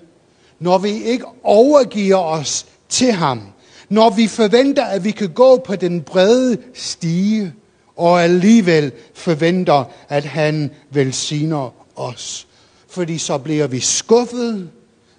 Når 0.58 0.78
vi 0.78 0.90
ikke 0.90 1.25
overgiver 1.42 2.16
os 2.16 2.66
til 2.88 3.12
ham. 3.12 3.42
Når 3.88 4.10
vi 4.10 4.26
forventer, 4.26 4.84
at 4.84 5.04
vi 5.04 5.10
kan 5.10 5.28
gå 5.28 5.56
på 5.56 5.76
den 5.76 6.02
brede 6.02 6.58
stige, 6.75 7.52
og 7.96 8.22
alligevel 8.22 8.92
forventer, 9.14 9.84
at 10.08 10.25
han 10.25 10.70
velsigner 10.90 11.75
os. 11.96 12.46
Fordi 12.88 13.18
så 13.18 13.38
bliver 13.38 13.66
vi 13.66 13.80
skuffet, 13.80 14.70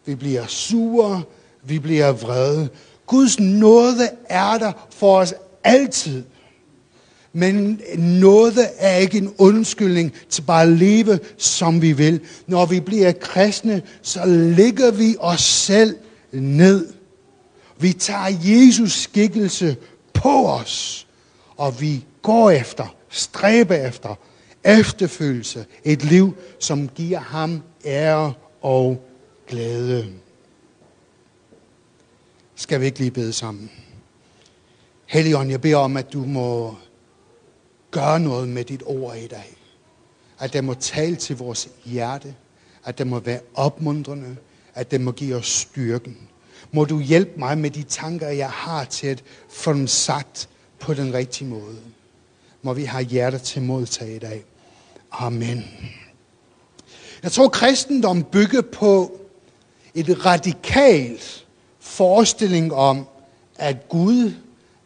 vi 0.06 0.16
bliver 0.16 0.48
sure, 0.48 1.22
vi 1.64 1.80
bliver 1.80 2.12
vrede. 2.12 2.70
Guds 3.06 3.40
nåde 3.40 4.10
er 4.30 4.58
der 4.58 4.72
for 4.90 5.18
os 5.18 5.34
altid. 5.64 6.24
Men 7.34 7.82
noget 7.98 8.58
er 8.78 8.96
ikke 8.96 9.18
en 9.18 9.34
undskyldning 9.38 10.14
til 10.30 10.42
bare 10.42 10.64
at 10.64 10.70
leve, 10.70 11.20
som 11.38 11.82
vi 11.82 11.92
vil. 11.92 12.22
Når 12.48 12.66
vi 12.66 12.80
bliver 12.80 13.12
kristne, 13.12 13.82
så 14.02 14.26
ligger 14.56 14.92
vi 14.92 15.16
os 15.20 15.42
selv 15.42 15.98
ned. 16.32 16.94
Vi 17.80 17.94
tager 17.94 18.38
Jesus 18.44 18.92
skikkelse 18.92 19.78
på 20.14 20.48
os, 20.48 21.08
og 21.58 21.82
vi 21.82 22.06
går 22.22 22.52
efter, 22.52 22.96
stræber 23.10 23.76
efter, 23.76 24.16
efterfølgelse. 24.64 25.66
Et 25.84 26.04
liv, 26.04 26.36
som 26.60 26.88
giver 26.88 27.20
ham 27.20 27.62
ære 27.86 28.34
og 28.62 29.04
glæde. 29.48 30.08
Skal 32.56 32.82
vi 32.82 32.86
ikke 32.86 33.00
lige 33.00 33.12
bede 33.12 33.34
sammen? 33.34 33.72
Helligånd, 35.06 35.50
jeg 35.50 35.62
beder 35.62 35.78
om, 35.78 35.98
at 35.98 36.14
du 36.14 36.26
må 36.26 36.76
gøre 37.92 38.20
noget 38.20 38.50
med 38.50 38.66
dit 38.66 38.84
ord 38.86 39.18
i 39.18 39.28
dag. 39.28 39.56
At 40.40 40.54
det 40.54 40.64
må 40.64 40.74
tale 40.74 41.16
til 41.16 41.38
vores 41.38 41.70
hjerte. 41.86 42.36
At 42.86 42.98
det 42.98 43.08
må 43.08 43.20
være 43.20 43.40
opmuntrende. 43.54 44.36
At 44.76 44.92
det 44.92 45.02
må 45.02 45.12
give 45.12 45.36
os 45.36 45.48
styrken. 45.48 46.18
Må 46.72 46.86
du 46.86 47.00
hjælpe 47.00 47.40
mig 47.40 47.58
med 47.58 47.70
de 47.70 47.84
tanker, 47.84 48.28
jeg 48.28 48.50
har 48.50 48.86
til 48.86 49.08
at 49.08 49.24
få 49.50 49.74
dem 49.74 49.88
sagt 49.88 50.50
på 50.80 50.94
den 50.94 51.14
rigtige 51.14 51.48
måde. 51.48 51.78
Må 52.62 52.74
vi 52.74 52.84
have 52.84 53.04
hjertet 53.04 53.42
til 53.42 53.62
modtage 53.62 54.16
i 54.16 54.20
dag. 54.20 54.44
Amen. 55.12 55.66
Jeg 57.24 57.32
tror, 57.32 57.50
kristendom 57.50 58.24
bygger 58.24 58.62
på 58.62 59.20
et 59.94 60.26
radikalt 60.26 61.46
forestilling 61.80 62.74
om, 62.74 63.08
at 63.56 63.90
Gud 63.90 64.34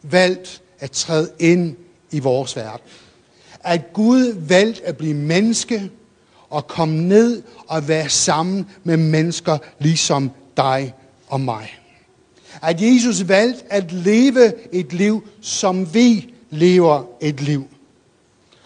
valgt 0.02 0.62
at 0.78 0.90
træde 0.90 1.30
ind 1.38 1.76
i 2.14 2.18
vores 2.18 2.56
verden. 2.56 2.86
At 3.60 3.92
Gud 3.92 4.34
valgte 4.48 4.84
at 4.84 4.96
blive 4.96 5.14
menneske 5.14 5.90
og 6.50 6.66
komme 6.66 7.02
ned 7.02 7.42
og 7.66 7.88
være 7.88 8.08
sammen 8.08 8.66
med 8.84 8.96
mennesker 8.96 9.58
ligesom 9.78 10.30
dig 10.56 10.94
og 11.26 11.40
mig. 11.40 11.78
At 12.62 12.82
Jesus 12.82 13.28
valgte 13.28 13.72
at 13.72 13.92
leve 13.92 14.52
et 14.72 14.92
liv, 14.92 15.28
som 15.40 15.94
vi 15.94 16.34
lever 16.50 17.04
et 17.20 17.40
liv. 17.40 17.68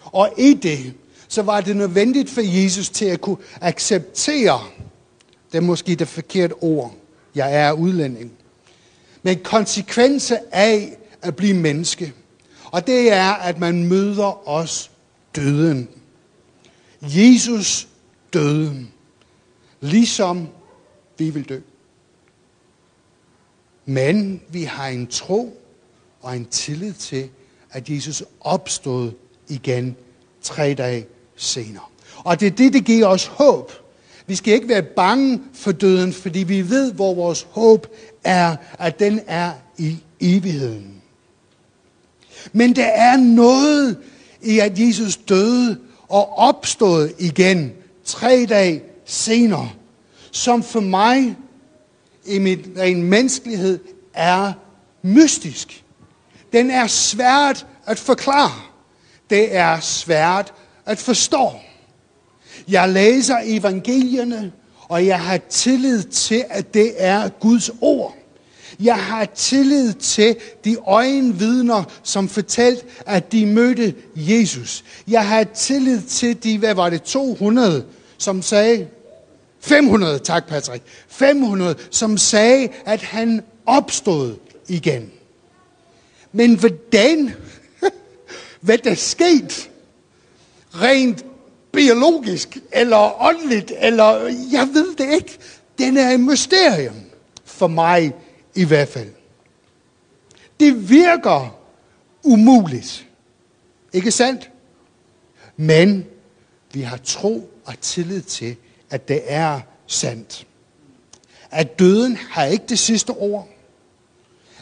Og 0.03 0.33
i 0.37 0.53
det, 0.53 0.93
så 1.27 1.41
var 1.41 1.61
det 1.61 1.75
nødvendigt 1.75 2.29
for 2.29 2.41
Jesus 2.41 2.89
til 2.89 3.05
at 3.05 3.21
kunne 3.21 3.37
acceptere, 3.61 4.61
det 5.51 5.57
er 5.57 5.61
måske 5.61 5.95
det 5.95 6.07
forkerte 6.07 6.53
ord, 6.53 6.95
Jeg 7.35 7.55
er 7.55 7.71
udlænding. 7.71 8.31
Men 9.23 9.39
konsekvenser 9.43 10.37
af 10.51 10.97
at 11.21 11.35
blive 11.35 11.53
menneske. 11.53 12.13
Og 12.71 12.87
det 12.87 13.13
er, 13.13 13.31
at 13.31 13.59
man 13.59 13.87
møder 13.87 14.47
os 14.47 14.91
døden. 15.35 15.89
Jesus 17.01 17.87
døde, 18.33 18.87
ligesom 19.81 20.47
vi 21.17 21.29
vil 21.29 21.49
dø. 21.49 21.59
Men 23.85 24.41
vi 24.49 24.63
har 24.63 24.87
en 24.87 25.07
tro 25.07 25.61
og 26.21 26.35
en 26.35 26.45
tillid 26.45 26.93
til, 26.93 27.29
at 27.71 27.89
Jesus 27.89 28.23
opstod 28.41 29.11
igen 29.47 29.95
tre 30.41 30.73
dage 30.73 31.07
senere. 31.35 31.83
Og 32.17 32.39
det 32.39 32.47
er 32.47 32.51
det, 32.51 32.73
det 32.73 32.85
giver 32.85 33.07
os 33.07 33.25
håb. 33.25 33.71
Vi 34.27 34.35
skal 34.35 34.53
ikke 34.53 34.69
være 34.69 34.83
bange 34.83 35.41
for 35.53 35.71
døden, 35.71 36.13
fordi 36.13 36.39
vi 36.39 36.69
ved, 36.69 36.93
hvor 36.93 37.13
vores 37.13 37.47
håb 37.51 37.87
er, 38.23 38.55
at 38.79 38.99
den 38.99 39.21
er 39.27 39.53
i 39.77 39.97
evigheden. 40.19 40.98
Men 42.53 42.75
der 42.75 42.85
er 42.85 43.17
noget 43.17 43.97
i, 44.41 44.59
at 44.59 44.79
Jesus 44.79 45.17
døde 45.17 45.77
og 46.07 46.37
opstod 46.37 47.09
igen 47.19 47.71
tre 48.05 48.45
dage 48.49 48.83
senere, 49.05 49.69
som 50.31 50.63
for 50.63 50.79
mig 50.79 51.37
i 52.25 52.39
min 52.39 52.65
ren 52.77 53.03
menneskelighed 53.03 53.79
er 54.13 54.53
mystisk. 55.01 55.83
Den 56.53 56.71
er 56.71 56.87
svært 56.87 57.65
at 57.85 57.99
forklare. 57.99 58.61
Det 59.29 59.55
er 59.55 59.79
svært 59.79 60.53
at 60.85 60.97
forstå. 60.97 61.51
Jeg 62.67 62.89
læser 62.89 63.37
evangelierne, 63.43 64.51
og 64.89 65.05
jeg 65.05 65.19
har 65.19 65.37
tillid 65.37 66.03
til, 66.03 66.45
at 66.49 66.73
det 66.73 66.93
er 66.97 67.29
Guds 67.29 67.71
ord. 67.81 68.15
Jeg 68.79 68.97
har 68.97 69.25
tillid 69.25 69.93
til 69.93 70.35
de 70.65 70.77
øjenvidner, 70.87 71.83
som 72.03 72.29
fortalte, 72.29 72.85
at 73.05 73.31
de 73.31 73.45
mødte 73.45 73.95
Jesus. 74.15 74.83
Jeg 75.07 75.27
har 75.27 75.43
tillid 75.43 76.01
til 76.01 76.43
de, 76.43 76.57
hvad 76.57 76.73
var 76.73 76.89
det, 76.89 77.03
200, 77.03 77.85
som 78.17 78.41
sagde, 78.41 78.87
500, 79.59 80.19
tak 80.19 80.47
Patrick, 80.47 80.83
500, 81.07 81.75
som 81.91 82.17
sagde, 82.17 82.69
at 82.85 83.01
han 83.01 83.43
opstod 83.65 84.35
igen. 84.67 85.11
Men 86.31 86.55
hvordan, 86.55 87.33
hvad 88.61 88.77
der 88.77 88.95
skete? 88.95 89.69
Rent 90.73 91.25
biologisk, 91.71 92.57
eller 92.71 93.21
åndeligt, 93.21 93.71
eller 93.79 94.13
jeg 94.51 94.69
ved 94.73 94.95
det 94.95 95.13
ikke, 95.13 95.37
den 95.77 95.97
er 95.97 96.09
et 96.09 96.19
mysterium 96.19 96.95
for 97.45 97.67
mig 97.67 98.13
i 98.59 98.63
hvert 98.63 98.87
fald. 98.87 99.09
Det 100.59 100.89
virker 100.89 101.59
umuligt. 102.23 103.07
Ikke 103.93 104.11
sandt? 104.11 104.51
Men 105.57 106.05
vi 106.73 106.81
har 106.81 106.97
tro 106.97 107.49
og 107.65 107.79
tillid 107.81 108.21
til, 108.21 108.55
at 108.89 109.07
det 109.07 109.21
er 109.25 109.61
sandt. 109.87 110.47
At 111.51 111.79
døden 111.79 112.15
har 112.15 112.45
ikke 112.45 112.65
det 112.69 112.79
sidste 112.79 113.09
ord. 113.09 113.47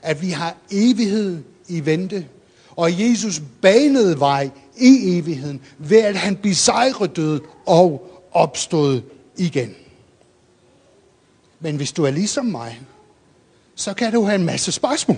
At 0.02 0.22
vi 0.22 0.30
har 0.30 0.56
evighed 0.72 1.44
i 1.68 1.86
vente. 1.86 2.28
Og 2.70 3.02
Jesus 3.02 3.42
banede 3.62 4.20
vej 4.20 4.50
i 4.78 5.18
evigheden 5.18 5.62
ved 5.78 6.02
at 6.02 6.16
han 6.16 6.36
besejrede 6.36 7.08
døden 7.08 7.42
og 7.66 8.12
opstod 8.32 9.02
igen. 9.38 9.76
Men 11.60 11.76
hvis 11.76 11.92
du 11.92 12.04
er 12.04 12.12
ligesom 12.12 12.46
mig, 12.46 12.82
så 13.78 13.94
kan 13.94 14.12
du 14.14 14.24
have 14.24 14.36
en 14.36 14.46
masse 14.46 14.72
spørgsmål. 14.72 15.18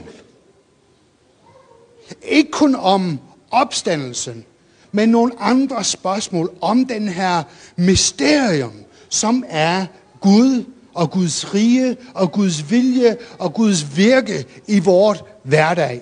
Ikke 2.23 2.51
kun 2.51 2.75
om 2.75 3.19
opstandelsen, 3.51 4.45
men 4.91 5.09
nogle 5.09 5.31
andre 5.39 5.83
spørgsmål 5.83 6.51
om 6.61 6.85
den 6.85 7.07
her 7.07 7.43
mysterium, 7.75 8.73
som 9.09 9.43
er 9.47 9.85
Gud 10.21 10.63
og 10.93 11.11
Guds 11.11 11.53
rige 11.53 11.97
og 12.13 12.31
Guds 12.31 12.71
vilje 12.71 13.17
og 13.39 13.53
Guds 13.53 13.97
virke 13.97 14.45
i 14.67 14.79
vores 14.79 15.19
hverdag. 15.43 16.01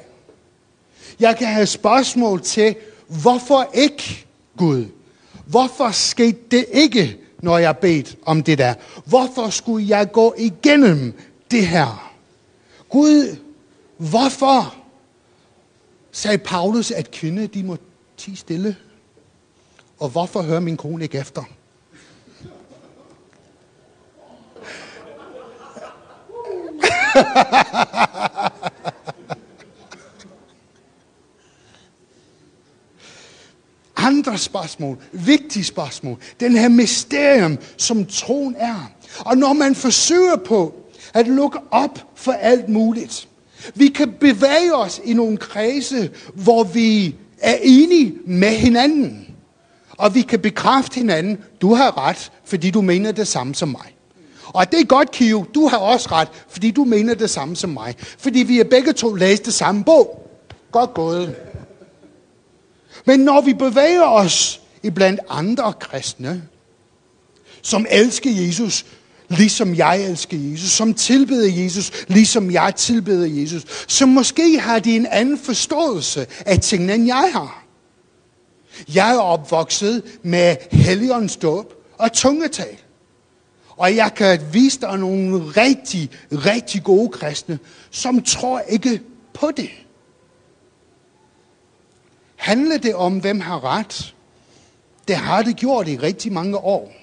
Jeg 1.20 1.38
kan 1.38 1.48
have 1.48 1.66
spørgsmål 1.66 2.42
til, 2.42 2.76
hvorfor 3.08 3.70
ikke 3.74 4.26
Gud? 4.58 4.86
Hvorfor 5.46 5.92
skete 5.92 6.40
det 6.52 6.66
ikke, 6.74 7.18
når 7.42 7.58
jeg 7.58 7.78
bedt 7.78 8.16
om 8.26 8.44
det 8.44 8.58
der? 8.58 8.74
Hvorfor 9.06 9.50
skulle 9.50 9.88
jeg 9.90 10.12
gå 10.12 10.36
igennem 10.38 11.14
det 11.52 11.68
her? 11.68 12.07
Gud, 12.90 13.38
hvorfor 13.98 14.76
sagde 16.12 16.38
Paulus, 16.38 16.92
at 16.92 17.12
kvinder 17.12 17.48
de 17.48 17.64
må 17.64 17.78
ti 18.18 18.36
stille? 18.36 18.76
Og 20.00 20.10
hvorfor 20.10 20.42
hører 20.42 20.60
min 20.60 20.78
kone 20.78 21.04
ikke 21.04 21.18
efter? 21.18 21.44
Andre 33.96 34.38
spørgsmål, 34.38 34.98
vigtige 35.12 35.64
spørgsmål. 35.64 36.18
Den 36.40 36.58
her 36.58 36.70
mysterium, 36.70 37.58
som 37.78 38.06
troen 38.06 38.56
er. 38.58 38.92
Og 39.20 39.38
når 39.38 39.54
man 39.54 39.76
forsøger 39.76 40.36
på 40.36 40.87
at 41.14 41.28
lukke 41.28 41.60
op 41.72 42.00
for 42.16 42.32
alt 42.32 42.70
muligt. 42.70 43.28
Vi 43.76 43.88
kan 43.88 44.12
bevæge 44.20 44.76
os 44.76 45.02
i 45.04 45.14
nogle 45.14 45.38
kredse, 45.38 46.12
hvor 46.34 46.64
vi 46.64 47.16
er 47.40 47.58
enige 47.62 48.16
med 48.26 48.50
hinanden. 48.50 49.36
Og 49.98 50.16
vi 50.16 50.22
kan 50.22 50.40
bekræfte 50.40 50.96
hinanden, 50.96 51.38
du 51.62 51.74
har 51.74 52.08
ret, 52.08 52.32
fordi 52.46 52.72
du 52.72 52.82
mener 52.82 53.12
det 53.12 53.28
samme 53.28 53.56
som 53.56 53.70
mig. 53.70 53.96
Og 54.54 54.72
det 54.72 54.80
er 54.80 54.86
godt, 54.86 55.12
Kio, 55.12 55.46
du 55.56 55.68
har 55.68 55.78
også 55.78 56.10
ret, 56.12 56.28
fordi 56.50 56.72
du 56.72 56.84
mener 56.84 57.14
det 57.14 57.30
samme 57.30 57.56
som 57.56 57.70
mig. 57.70 57.96
Fordi 58.00 58.40
vi 58.40 58.60
er 58.60 58.64
begge 58.64 58.94
to 58.94 59.14
læst 59.14 59.46
det 59.46 59.54
samme 59.54 59.84
bog. 59.84 60.30
Godt 60.72 60.94
gået. 60.94 61.36
Men 63.06 63.20
når 63.20 63.42
vi 63.42 63.54
bevæger 63.54 64.04
os 64.04 64.62
i 64.84 64.90
blandt 64.90 65.20
andre 65.30 65.74
kristne, 65.74 66.44
som 67.62 67.86
elsker 67.90 68.32
Jesus, 68.32 68.86
ligesom 69.30 69.76
jeg 69.76 70.06
elsker 70.06 70.38
Jesus, 70.38 70.70
som 70.70 70.94
tilbeder 70.94 71.64
Jesus, 71.64 71.92
ligesom 72.08 72.52
jeg 72.52 72.76
tilbeder 72.76 73.42
Jesus, 73.42 73.86
så 73.88 74.06
måske 74.06 74.60
har 74.60 74.80
de 74.80 74.96
en 74.96 75.06
anden 75.06 75.38
forståelse 75.38 76.28
af 76.46 76.60
tingene, 76.60 76.94
end 76.94 77.08
jeg 77.08 77.30
har. 77.34 77.66
Jeg 78.94 79.16
er 79.16 79.20
opvokset 79.20 80.04
med 80.24 80.56
helligåndens 80.72 81.38
dåb 81.38 81.74
og 81.98 82.14
tungetal. 82.14 82.78
Og 83.70 83.96
jeg 83.96 84.14
kan 84.16 84.40
vise 84.54 84.82
dig 84.82 84.98
nogle 84.98 85.38
rigtig, 85.38 86.10
rigtig 86.32 86.84
gode 86.84 87.10
kristne, 87.10 87.60
som 87.92 88.24
tror 88.24 88.60
ikke 88.60 89.02
på 89.34 89.52
det. 89.58 89.70
Handler 92.36 92.78
det 92.78 92.96
om, 92.96 93.20
hvem 93.20 93.40
har 93.40 93.64
ret? 93.64 94.16
Det 95.08 95.16
har 95.16 95.42
det 95.42 95.56
gjort 95.56 95.88
i 95.88 95.98
rigtig 95.98 96.32
mange 96.32 96.58
år. 96.58 96.94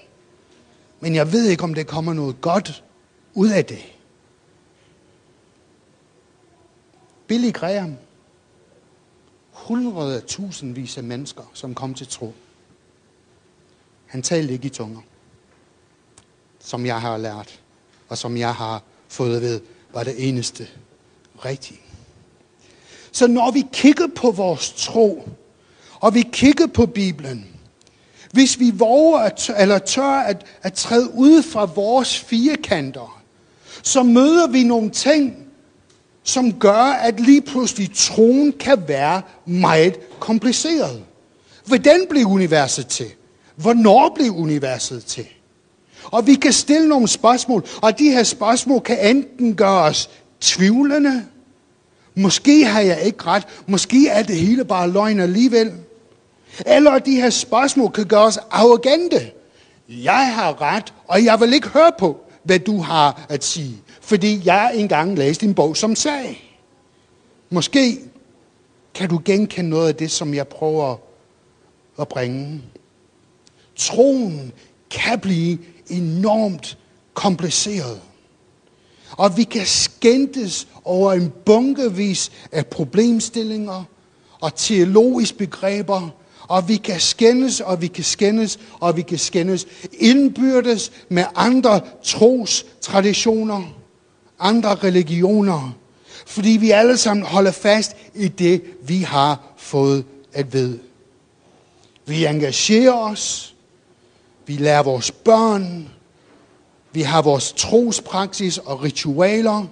Men 0.99 1.15
jeg 1.15 1.31
ved 1.31 1.45
ikke, 1.45 1.63
om 1.63 1.73
det 1.73 1.87
kommer 1.87 2.13
noget 2.13 2.41
godt 2.41 2.83
ud 3.33 3.49
af 3.49 3.65
det. 3.65 3.79
Billy 7.27 7.51
Graham. 7.51 7.95
Hundrede 9.51 10.21
tusindvis 10.21 10.97
af 10.97 11.03
mennesker, 11.03 11.43
som 11.53 11.75
kom 11.75 11.93
til 11.93 12.07
tro. 12.07 12.33
Han 14.05 14.21
talte 14.21 14.53
ikke 14.53 14.65
i 14.65 14.69
tunger. 14.69 15.01
Som 16.59 16.85
jeg 16.85 17.01
har 17.01 17.17
lært, 17.17 17.59
og 18.09 18.17
som 18.17 18.37
jeg 18.37 18.55
har 18.55 18.83
fået 19.07 19.41
ved, 19.41 19.61
var 19.93 20.03
det 20.03 20.29
eneste 20.29 20.67
rigtige. 21.45 21.79
Så 23.11 23.27
når 23.27 23.51
vi 23.51 23.67
kigger 23.73 24.07
på 24.15 24.31
vores 24.31 24.73
tro, 24.77 25.29
og 25.99 26.13
vi 26.13 26.21
kigger 26.31 26.67
på 26.67 26.85
Bibelen, 26.85 27.54
hvis 28.35 28.59
vi 28.59 28.71
våger 28.73 29.17
at, 29.17 29.51
eller 29.57 29.77
tør 29.77 30.03
at, 30.03 30.45
at 30.61 30.73
træde 30.73 31.13
ud 31.13 31.43
fra 31.43 31.65
vores 31.65 32.19
firkanter, 32.19 33.21
så 33.83 34.03
møder 34.03 34.47
vi 34.47 34.63
nogle 34.63 34.89
ting, 34.89 35.35
som 36.23 36.53
gør, 36.53 36.83
at 36.83 37.19
lige 37.19 37.41
pludselig 37.41 37.89
troen 37.95 38.51
kan 38.51 38.83
være 38.87 39.21
meget 39.45 40.19
kompliceret. 40.19 41.03
Hvordan 41.65 42.05
blev 42.09 42.25
universet 42.25 42.87
til? 42.87 43.07
Hvornår 43.55 44.11
blev 44.15 44.31
universet 44.31 45.05
til? 45.05 45.25
Og 46.03 46.27
vi 46.27 46.35
kan 46.35 46.53
stille 46.53 46.87
nogle 46.87 47.07
spørgsmål, 47.07 47.65
og 47.81 47.99
de 47.99 48.11
her 48.11 48.23
spørgsmål 48.23 48.81
kan 48.81 49.15
enten 49.15 49.55
gøre 49.55 49.81
os 49.81 50.09
tvivlende. 50.41 51.25
Måske 52.15 52.65
har 52.65 52.81
jeg 52.81 53.01
ikke 53.01 53.23
ret. 53.23 53.43
Måske 53.67 54.07
er 54.07 54.23
det 54.23 54.35
hele 54.35 54.65
bare 54.65 54.91
løgn 54.91 55.19
alligevel. 55.19 55.71
Eller 56.65 56.99
de 56.99 57.15
her 57.15 57.29
spørgsmål 57.29 57.91
kan 57.91 58.05
gøre 58.05 58.23
os 58.25 58.39
arrogante. 58.51 59.31
Jeg 59.89 60.33
har 60.35 60.61
ret, 60.61 60.93
og 61.07 61.23
jeg 61.23 61.39
vil 61.39 61.53
ikke 61.53 61.67
høre 61.67 61.91
på, 61.99 62.19
hvad 62.43 62.59
du 62.59 62.77
har 62.81 63.25
at 63.29 63.43
sige. 63.43 63.81
fordi 64.01 64.41
jeg 64.45 64.71
engang 64.75 65.17
læste 65.17 65.45
en 65.45 65.53
bog, 65.53 65.77
som 65.77 65.95
sagde, 65.95 66.35
måske 67.49 67.99
kan 68.93 69.09
du 69.09 69.21
genkende 69.25 69.69
noget 69.69 69.87
af 69.87 69.95
det, 69.95 70.11
som 70.11 70.33
jeg 70.33 70.47
prøver 70.47 70.97
at 71.99 72.07
bringe. 72.07 72.61
Troen 73.75 74.51
kan 74.89 75.19
blive 75.19 75.57
enormt 75.89 76.77
kompliceret. 77.13 78.01
Og 79.11 79.37
vi 79.37 79.43
kan 79.43 79.65
skændtes 79.65 80.67
over 80.83 81.13
en 81.13 81.33
bunkevis 81.45 82.31
af 82.51 82.67
problemstillinger 82.67 83.83
og 84.41 84.55
teologiske 84.55 85.37
begreber, 85.37 86.09
og 86.47 86.67
vi 86.67 86.75
kan 86.75 86.99
skændes, 86.99 87.59
og 87.59 87.81
vi 87.81 87.87
kan 87.87 88.03
skændes, 88.03 88.59
og 88.79 88.97
vi 88.97 89.01
kan 89.01 89.17
skændes 89.17 89.67
indbyrdes 89.99 90.91
med 91.09 91.23
andre 91.35 91.81
tros 92.03 92.65
traditioner, 92.81 93.63
andre 94.39 94.75
religioner, 94.75 95.75
fordi 96.25 96.49
vi 96.49 96.71
alle 96.71 96.97
sammen 96.97 97.25
holder 97.25 97.51
fast 97.51 97.95
i 98.15 98.27
det, 98.27 98.61
vi 98.87 98.97
har 98.97 99.53
fået 99.57 100.05
at 100.33 100.53
vide. 100.53 100.79
Vi 102.05 102.25
engagerer 102.25 102.93
os, 102.93 103.55
vi 104.47 104.53
lærer 104.53 104.83
vores 104.83 105.11
børn, 105.11 105.89
vi 106.93 107.01
har 107.01 107.21
vores 107.21 107.53
trospraksis 107.57 108.57
og 108.57 108.83
ritualer, 108.83 109.65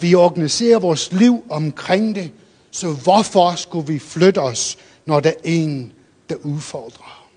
vi 0.00 0.14
organiserer 0.14 0.78
vores 0.78 1.12
liv 1.12 1.44
omkring 1.50 2.14
det, 2.14 2.30
så 2.70 2.92
hvorfor 2.92 3.54
skulle 3.56 3.86
vi 3.86 3.98
flytte 3.98 4.38
os, 4.38 4.78
når 5.06 5.20
der 5.20 5.30
er 5.30 5.34
en, 5.44 5.92
der 6.32 6.46
udfordrer? 6.46 7.28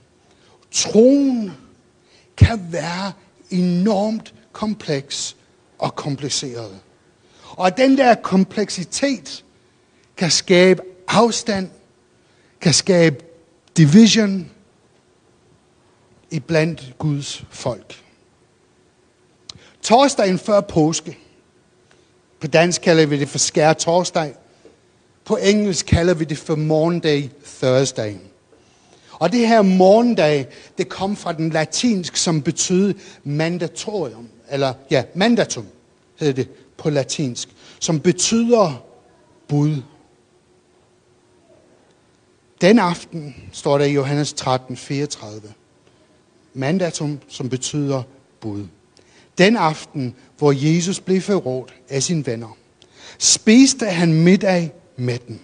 Troen 0.71 1.51
kan 2.37 2.67
være 2.71 3.11
enormt 3.49 4.33
kompleks 4.51 5.35
og 5.77 5.95
kompliceret. 5.95 6.79
Og 7.49 7.77
den 7.77 7.97
der 7.97 8.15
kompleksitet 8.15 9.45
kan 10.17 10.31
skabe 10.31 10.81
afstand, 11.07 11.69
kan 12.61 12.73
skabe 12.73 13.23
division 13.77 14.51
i 16.31 16.39
blandt 16.39 16.93
Guds 16.97 17.43
folk. 17.49 18.03
Torsdagen 19.81 20.39
før 20.39 20.61
påske. 20.61 21.17
På 22.39 22.47
dansk 22.47 22.81
kalder 22.81 23.05
vi 23.05 23.19
det 23.19 23.29
for 23.29 23.37
skær 23.37 23.73
torsdag. 23.73 24.35
På 25.25 25.35
engelsk 25.35 25.85
kalder 25.85 26.13
vi 26.13 26.25
det 26.25 26.37
for 26.37 26.55
Monday 26.55 27.29
Thursday. 27.45 28.15
Og 29.19 29.31
det 29.31 29.47
her 29.47 29.61
morgendag, 29.61 30.47
det 30.77 30.89
kom 30.89 31.15
fra 31.15 31.33
den 31.33 31.49
latinsk, 31.49 32.17
som 32.17 32.41
betyder 32.41 32.93
mandatorium, 33.23 34.29
eller 34.51 34.73
ja, 34.91 35.03
mandatum 35.15 35.65
hed 36.19 36.33
det 36.33 36.49
på 36.77 36.89
latinsk, 36.89 37.49
som 37.79 37.99
betyder 37.99 38.83
bud. 39.47 39.81
Den 42.61 42.79
aften 42.79 43.35
står 43.51 43.77
der 43.77 43.85
i 43.85 43.93
Johannes 43.93 44.33
13, 44.33 44.77
34. 44.77 45.41
Mandatum, 46.53 47.19
som 47.27 47.49
betyder 47.49 48.03
bud. 48.39 48.65
Den 49.37 49.57
aften, 49.57 50.15
hvor 50.37 50.51
Jesus 50.51 50.99
blev 50.99 51.21
forrådt 51.21 51.73
af 51.89 52.03
sine 52.03 52.25
venner, 52.25 52.57
spiste 53.19 53.85
han 53.85 54.13
middag 54.13 54.71
med 54.95 55.17
dem. 55.27 55.39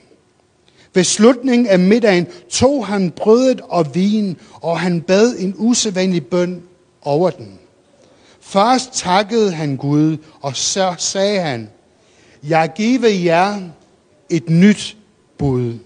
Ved 0.94 1.04
slutningen 1.04 1.68
af 1.68 1.80
middagen 1.80 2.28
tog 2.50 2.88
han 2.88 3.12
brødet 3.12 3.62
og 3.62 3.96
vin, 3.96 4.38
og 4.54 4.80
han 4.80 5.02
bad 5.02 5.36
en 5.40 5.54
usædvanlig 5.58 6.26
bøn 6.26 6.64
over 7.02 7.30
den. 7.30 7.60
Først 8.42 8.94
takkede 8.94 9.52
han 9.52 9.78
Gud, 9.78 10.18
og 10.42 10.56
så 10.56 10.96
sagde 10.98 11.40
han, 11.40 11.70
jeg 12.44 12.72
giver 12.76 13.10
jer 13.10 13.62
et 14.30 14.50
nyt 14.50 14.98
bud, 15.38 15.78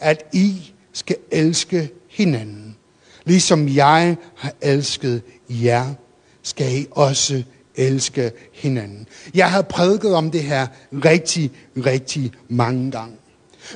at 0.00 0.24
I 0.32 0.72
skal 0.92 1.16
elske 1.30 1.90
hinanden. 2.08 2.76
Ligesom 3.24 3.68
jeg 3.68 4.16
har 4.34 4.52
elsket 4.60 5.22
jer, 5.48 5.94
skal 6.42 6.78
I 6.78 6.86
også 6.90 7.42
elske 7.76 8.32
hinanden. 8.52 9.06
Jeg 9.34 9.50
har 9.50 9.62
prædiket 9.62 10.14
om 10.14 10.30
det 10.30 10.42
her 10.42 10.66
rigtig, 10.92 11.50
rigtig 11.76 12.32
mange 12.48 12.90
gange. 12.90 13.16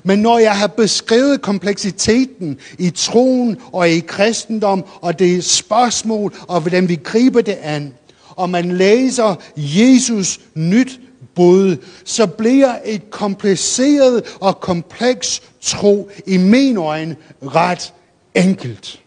Men 0.04 0.18
når 0.18 0.38
jeg 0.38 0.58
har 0.58 0.66
beskrevet 0.66 1.42
kompleksiteten 1.42 2.58
i 2.78 2.90
troen 2.90 3.56
og 3.72 3.90
i 3.90 4.00
kristendom, 4.00 4.84
og 5.00 5.18
det 5.18 5.44
spørgsmål, 5.44 6.34
og 6.48 6.60
hvordan 6.60 6.88
vi 6.88 6.94
griber 7.04 7.40
det 7.40 7.58
an, 7.62 7.94
og 8.28 8.50
man 8.50 8.76
læser 8.76 9.34
Jesus 9.56 10.40
nyt 10.54 11.00
bud, 11.34 11.76
så 12.04 12.26
bliver 12.26 12.78
et 12.84 13.10
kompliceret 13.10 14.36
og 14.40 14.60
kompleks 14.60 15.42
tro 15.60 16.10
i 16.26 16.36
min 16.36 16.76
øjne 16.76 17.16
ret 17.42 17.92
enkelt. 18.34 19.00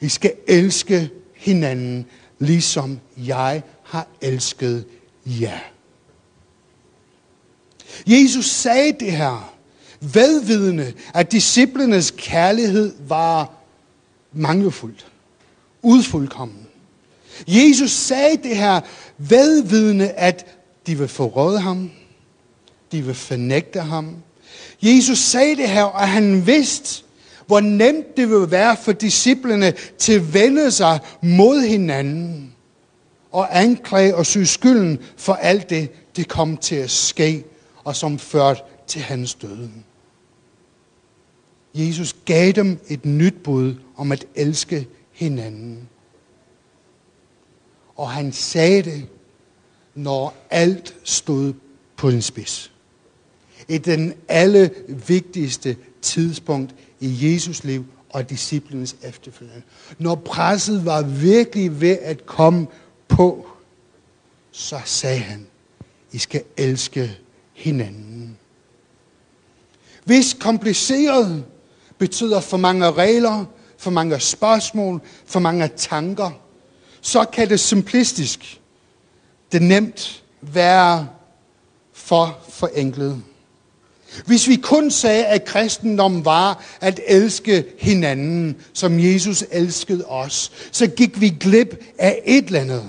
I 0.00 0.08
skal 0.08 0.32
elske 0.46 1.10
hinanden, 1.36 2.06
ligesom 2.38 3.00
jeg 3.16 3.62
har 3.82 4.06
elsket 4.20 4.84
jer. 5.26 5.58
Jesus 8.06 8.46
sagde 8.46 8.92
det 9.00 9.12
her, 9.12 9.54
vedvidende, 10.00 10.92
at 11.14 11.32
disciplenes 11.32 12.14
kærlighed 12.16 12.94
var 13.08 13.50
mangelfuldt, 14.32 15.06
udfuldkommen. 15.82 16.66
Jesus 17.46 17.90
sagde 17.90 18.36
det 18.42 18.56
her, 18.56 18.80
vedvidende, 19.18 20.10
at 20.10 20.46
de 20.86 20.98
vil 20.98 21.08
forråde 21.08 21.60
ham, 21.60 21.90
de 22.92 23.02
vil 23.02 23.14
fornægte 23.14 23.80
ham. 23.80 24.16
Jesus 24.82 25.18
sagde 25.18 25.56
det 25.56 25.68
her, 25.68 25.82
og 25.82 26.08
han 26.08 26.46
vidste, 26.46 27.04
hvor 27.46 27.60
nemt 27.60 28.16
det 28.16 28.30
vil 28.30 28.50
være 28.50 28.76
for 28.76 28.92
disciplene 28.92 29.72
til 29.98 30.12
at 30.12 30.34
vende 30.34 30.70
sig 30.70 31.00
mod 31.22 31.60
hinanden 31.60 32.54
og 33.32 33.60
anklage 33.60 34.16
og 34.16 34.26
syge 34.26 34.46
skylden 34.46 34.98
for 35.16 35.34
alt 35.34 35.70
det, 35.70 35.88
det 36.16 36.28
kom 36.28 36.56
til 36.56 36.74
at 36.74 36.90
ske, 36.90 37.44
og 37.84 37.96
som 37.96 38.18
førte 38.18 38.60
til 38.86 39.00
hans 39.00 39.34
død. 39.34 39.68
Jesus 41.78 42.16
gav 42.24 42.52
dem 42.52 42.78
et 42.88 43.04
nyt 43.04 43.42
bud 43.44 43.74
om 43.96 44.12
at 44.12 44.26
elske 44.34 44.88
hinanden. 45.12 45.88
Og 47.96 48.10
han 48.10 48.32
sagde 48.32 48.82
det, 48.82 49.06
når 49.94 50.36
alt 50.50 50.96
stod 51.04 51.52
på 51.96 52.10
den 52.10 52.22
spids. 52.22 52.72
I 53.68 53.78
den 53.78 54.14
alle 54.28 54.70
vigtigste 55.06 55.76
tidspunkt 56.02 56.74
i 57.00 57.32
Jesus 57.32 57.64
liv 57.64 57.84
og 58.10 58.30
disciplinens 58.30 58.96
efterfølgende. 59.02 59.62
Når 59.98 60.14
presset 60.14 60.84
var 60.84 61.02
virkelig 61.02 61.80
ved 61.80 61.98
at 62.02 62.26
komme 62.26 62.66
på, 63.08 63.46
så 64.50 64.80
sagde 64.84 65.18
han, 65.18 65.46
I 66.12 66.18
skal 66.18 66.42
elske 66.56 67.18
hinanden. 67.52 68.38
Hvis 70.04 70.36
kompliceret 70.40 71.44
betyder 71.98 72.40
for 72.40 72.56
mange 72.56 72.92
regler, 72.92 73.44
for 73.78 73.90
mange 73.90 74.20
spørgsmål, 74.20 75.00
for 75.26 75.40
mange 75.40 75.68
tanker, 75.76 76.30
så 77.00 77.24
kan 77.24 77.48
det 77.48 77.60
simplistisk, 77.60 78.60
det 79.52 79.62
nemt 79.62 80.22
være 80.42 81.08
for 81.92 82.38
forenklet. 82.48 83.22
Hvis 84.26 84.48
vi 84.48 84.56
kun 84.56 84.90
sagde, 84.90 85.26
at 85.26 85.44
kristendom 85.44 86.24
var 86.24 86.64
at 86.80 87.00
elske 87.06 87.64
hinanden, 87.78 88.56
som 88.72 89.00
Jesus 89.00 89.44
elskede 89.50 90.04
os, 90.04 90.52
så 90.72 90.86
gik 90.86 91.20
vi 91.20 91.28
glip 91.28 91.84
af 91.98 92.22
et 92.24 92.44
eller 92.44 92.60
andet. 92.60 92.88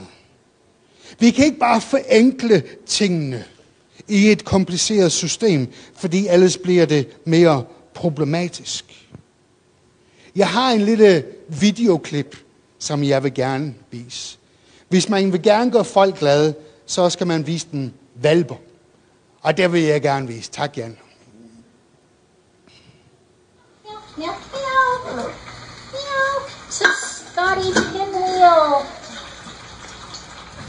Vi 1.19 1.31
kan 1.31 1.45
ikke 1.45 1.59
bare 1.59 1.81
forenkle 1.81 2.63
tingene 2.85 3.43
i 4.07 4.31
et 4.31 4.45
kompliceret 4.45 5.11
system, 5.11 5.67
fordi 5.95 6.27
ellers 6.27 6.57
bliver 6.57 6.85
det 6.85 7.07
mere 7.25 7.63
problematisk. 7.99 9.07
Jeg 10.35 10.47
har 10.47 10.71
en 10.71 10.81
lille 10.81 11.25
videoklip, 11.47 12.37
som 12.79 13.03
jeg 13.03 13.23
vil 13.23 13.33
gerne 13.33 13.75
vise. 13.91 14.37
Hvis 14.89 15.09
man 15.09 15.31
vil 15.31 15.43
gerne 15.43 15.71
gøre 15.71 15.85
folk 15.85 16.19
glade, 16.19 16.53
så 16.85 17.09
skal 17.09 17.27
man 17.27 17.47
vise 17.47 17.67
den 17.71 17.93
valper. 18.15 18.55
Og 19.41 19.57
det 19.57 19.71
vil 19.71 19.81
jeg 19.81 20.01
gerne 20.01 20.27
vise. 20.27 20.51
Tak, 20.51 20.77
Jan. 20.77 20.97
Meow, 24.17 24.33
meow, 24.53 25.25
meow, 25.93 26.33
to 26.71 26.85
Scotty 27.01 27.69
Pinwheel. 27.91 28.85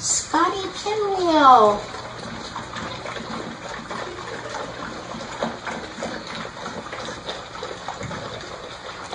Scotty 0.01 0.67
Pinwheel. 0.83 2.00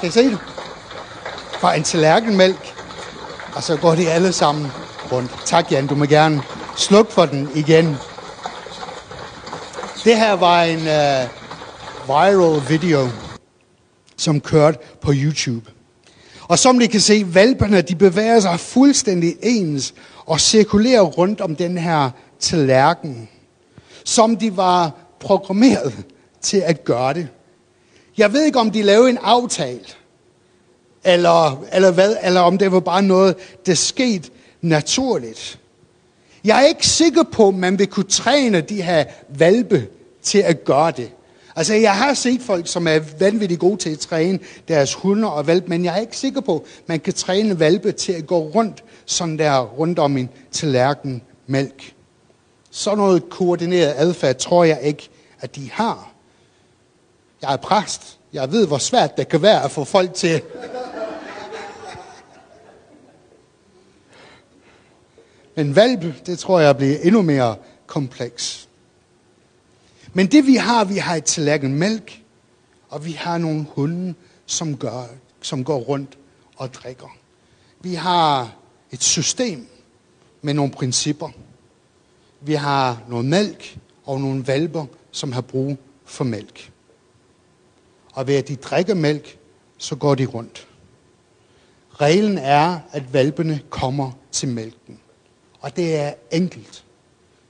Kan 0.05 0.09
I 0.09 0.13
se 0.13 0.29
det? 0.29 0.39
Fra 1.59 1.75
en 1.75 1.83
tallerkenmælk, 1.83 2.75
og 3.55 3.63
så 3.63 3.77
går 3.77 3.95
de 3.95 4.09
alle 4.09 4.33
sammen 4.33 4.71
rundt. 5.11 5.31
Tak, 5.45 5.71
Jan. 5.71 5.87
Du 5.87 5.95
må 5.95 6.05
gerne 6.05 6.41
slukke 6.77 7.13
for 7.13 7.25
den 7.25 7.49
igen. 7.55 7.85
Det 10.03 10.17
her 10.17 10.33
var 10.33 10.63
en 10.63 10.77
uh, 10.77 11.29
viral 12.07 12.69
video, 12.69 13.09
som 14.17 14.41
kørte 14.41 14.77
på 15.01 15.11
YouTube. 15.15 15.71
Og 16.41 16.59
som 16.59 16.81
I 16.81 16.85
kan 16.85 17.01
se, 17.01 17.25
valperne 17.33 17.81
de 17.81 17.95
bevæger 17.95 18.39
sig 18.39 18.59
fuldstændig 18.59 19.35
ens 19.43 19.93
og 20.25 20.39
cirkulerer 20.39 21.01
rundt 21.01 21.41
om 21.41 21.55
den 21.55 21.77
her 21.77 22.09
tallerken, 22.39 23.29
som 24.03 24.37
de 24.37 24.57
var 24.57 24.91
programmeret 25.19 25.93
til 26.41 26.57
at 26.57 26.83
gøre 26.83 27.13
det. 27.13 27.27
Jeg 28.17 28.33
ved 28.33 28.43
ikke, 28.43 28.59
om 28.59 28.71
de 28.71 28.81
lavede 28.81 29.09
en 29.09 29.17
aftale, 29.21 29.85
eller, 31.03 31.63
eller 31.73 31.91
hvad, 31.91 32.15
eller 32.23 32.41
om 32.41 32.57
det 32.57 32.71
var 32.71 32.79
bare 32.79 33.01
noget, 33.01 33.35
der 33.65 33.73
skete 33.73 34.29
naturligt. 34.61 35.59
Jeg 36.43 36.63
er 36.63 36.67
ikke 36.67 36.87
sikker 36.87 37.23
på, 37.23 37.47
at 37.47 37.55
man 37.55 37.79
vil 37.79 37.87
kunne 37.87 38.09
træne 38.09 38.61
de 38.61 38.81
her 38.81 39.05
valpe 39.29 39.87
til 40.21 40.39
at 40.39 40.63
gøre 40.63 40.91
det. 40.91 41.11
Altså, 41.55 41.73
jeg 41.73 41.97
har 41.97 42.13
set 42.13 42.41
folk, 42.41 42.67
som 42.67 42.87
er 42.87 42.99
vanvittigt 43.19 43.59
gode 43.59 43.77
til 43.77 43.89
at 43.89 43.99
træne 43.99 44.39
deres 44.67 44.93
hunde 44.93 45.31
og 45.33 45.47
valpe, 45.47 45.67
men 45.67 45.85
jeg 45.85 45.95
er 45.95 46.01
ikke 46.01 46.17
sikker 46.17 46.41
på, 46.41 46.55
at 46.55 46.87
man 46.87 46.99
kan 46.99 47.13
træne 47.13 47.59
valpe 47.59 47.91
til 47.91 48.11
at 48.11 48.27
gå 48.27 48.37
rundt 48.39 48.83
sådan 49.05 49.39
der 49.39 49.59
rundt 49.59 49.99
om 49.99 50.17
en 50.17 50.29
tallerken 50.51 51.21
mælk. 51.47 51.93
Så 52.71 52.95
noget 52.95 53.29
koordineret 53.29 53.93
adfærd 53.97 54.35
tror 54.35 54.63
jeg 54.63 54.79
ikke, 54.83 55.09
at 55.41 55.55
de 55.55 55.69
har. 55.71 56.14
Jeg 57.41 57.53
er 57.53 57.57
præst. 57.57 58.19
Jeg 58.33 58.51
ved, 58.51 58.67
hvor 58.67 58.77
svært 58.77 59.17
det 59.17 59.27
kan 59.27 59.41
være 59.41 59.63
at 59.63 59.71
få 59.71 59.83
folk 59.83 60.13
til 60.13 60.41
Men 65.55 65.75
valp, 65.75 66.25
det 66.25 66.39
tror 66.39 66.59
jeg 66.59 66.77
bliver 66.77 66.97
endnu 66.97 67.21
mere 67.21 67.55
kompleks. 67.87 68.69
Men 70.13 70.27
det 70.27 70.47
vi 70.47 70.55
har, 70.55 70.83
vi 70.85 70.97
har 70.97 71.15
et 71.15 71.23
tallerken 71.23 71.73
mælk, 71.75 72.21
og 72.89 73.05
vi 73.05 73.11
har 73.11 73.37
nogle 73.37 73.65
hunde, 73.75 74.13
som, 74.45 74.77
gør, 74.77 75.03
som 75.41 75.63
går 75.63 75.79
rundt 75.79 76.17
og 76.57 76.73
drikker. 76.73 77.17
Vi 77.81 77.93
har 77.93 78.55
et 78.91 79.03
system 79.03 79.67
med 80.41 80.53
nogle 80.53 80.71
principper. 80.71 81.29
Vi 82.41 82.53
har 82.53 83.01
noget 83.09 83.25
mælk 83.25 83.77
og 84.05 84.21
nogle 84.21 84.47
valper, 84.47 84.85
som 85.11 85.31
har 85.31 85.41
brug 85.41 85.77
for 86.05 86.23
mælk. 86.23 86.71
Og 88.15 88.27
ved 88.27 88.35
at 88.35 88.47
de 88.47 88.55
drikker 88.55 88.93
mælk, 88.93 89.37
så 89.77 89.95
går 89.95 90.15
de 90.15 90.25
rundt. 90.25 90.67
Reglen 91.93 92.37
er, 92.37 92.79
at 92.91 93.13
valpene 93.13 93.61
kommer 93.69 94.11
til 94.31 94.49
mælken. 94.49 94.99
Og 95.59 95.75
det 95.75 95.95
er 95.95 96.13
enkelt. 96.31 96.83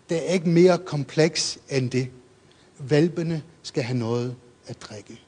Det 0.10 0.17
er 0.17 0.34
ikke 0.34 0.49
mere 0.49 0.78
kompleks 0.78 1.58
end 1.69 1.91
det. 1.91 2.10
Valpene 2.80 3.43
skal 3.63 3.84
have 3.84 3.97
noget 3.97 4.36
at 4.67 4.82
drikke. 4.82 5.21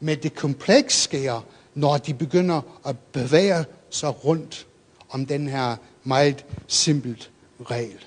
Men 0.00 0.18
det 0.22 0.34
kompleks 0.34 1.02
sker, 1.02 1.46
når 1.74 1.96
de 1.96 2.14
begynder 2.14 2.60
at 2.86 2.98
bevæge 2.98 3.64
sig 3.90 4.24
rundt 4.24 4.66
om 5.10 5.26
den 5.26 5.48
her 5.48 5.76
meget 6.04 6.44
simpelt 6.66 7.30
regel. 7.70 8.04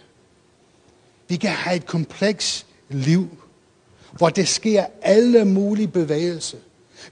Vi 1.27 1.35
kan 1.35 1.49
have 1.49 1.75
et 1.75 1.85
kompleks 1.85 2.65
liv, 2.89 3.37
hvor 4.17 4.29
det 4.29 4.47
sker 4.47 4.85
alle 5.01 5.45
mulige 5.45 5.87
bevægelser. 5.87 6.57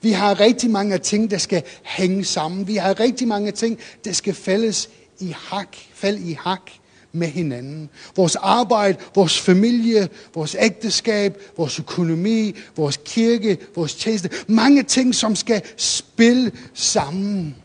Vi 0.02 0.12
har 0.12 0.40
rigtig 0.40 0.70
mange 0.70 0.98
ting, 0.98 1.32
der 1.32 1.38
skal 1.38 1.64
hænge 1.84 2.26
sammen. 2.26 2.68
Vi 2.68 2.76
har 2.76 3.00
rigtig 3.00 3.28
mange 3.28 3.52
ting, 3.52 3.80
der 4.06 4.12
skal 4.12 4.34
fælles 4.34 4.90
i 5.20 5.36
hak, 5.38 5.78
falde 5.94 6.30
i 6.30 6.38
hak 6.40 6.72
med 7.14 7.28
hinanden. 7.28 7.90
Vores 8.16 8.36
arbejde, 8.36 8.98
vores 9.16 9.40
familie, 9.40 10.10
vores 10.36 10.56
ægteskab, 10.60 11.38
vores 11.58 11.80
økonomi, 11.80 12.56
vores 12.76 13.00
kirke, 13.06 13.58
vores 13.76 13.96
tjeneste. 13.96 14.30
Mange 14.48 14.84
ting, 14.84 15.16
som 15.16 15.36
skal 15.36 15.62
spille 15.78 16.52
sammen. 16.74 17.56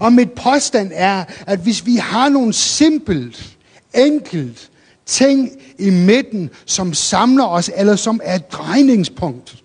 Og 0.00 0.12
mit 0.12 0.32
påstand 0.32 0.90
er, 0.94 1.24
at 1.46 1.58
hvis 1.58 1.86
vi 1.86 1.96
har 1.96 2.28
nogle 2.28 2.52
simpelt, 2.52 3.56
enkelt 3.94 4.70
ting 5.06 5.62
i 5.78 5.90
midten, 5.90 6.50
som 6.66 6.94
samler 6.94 7.44
os, 7.44 7.70
eller 7.74 7.96
som 7.96 8.20
er 8.24 8.34
et 8.34 8.52
drejningspunkt, 8.52 9.64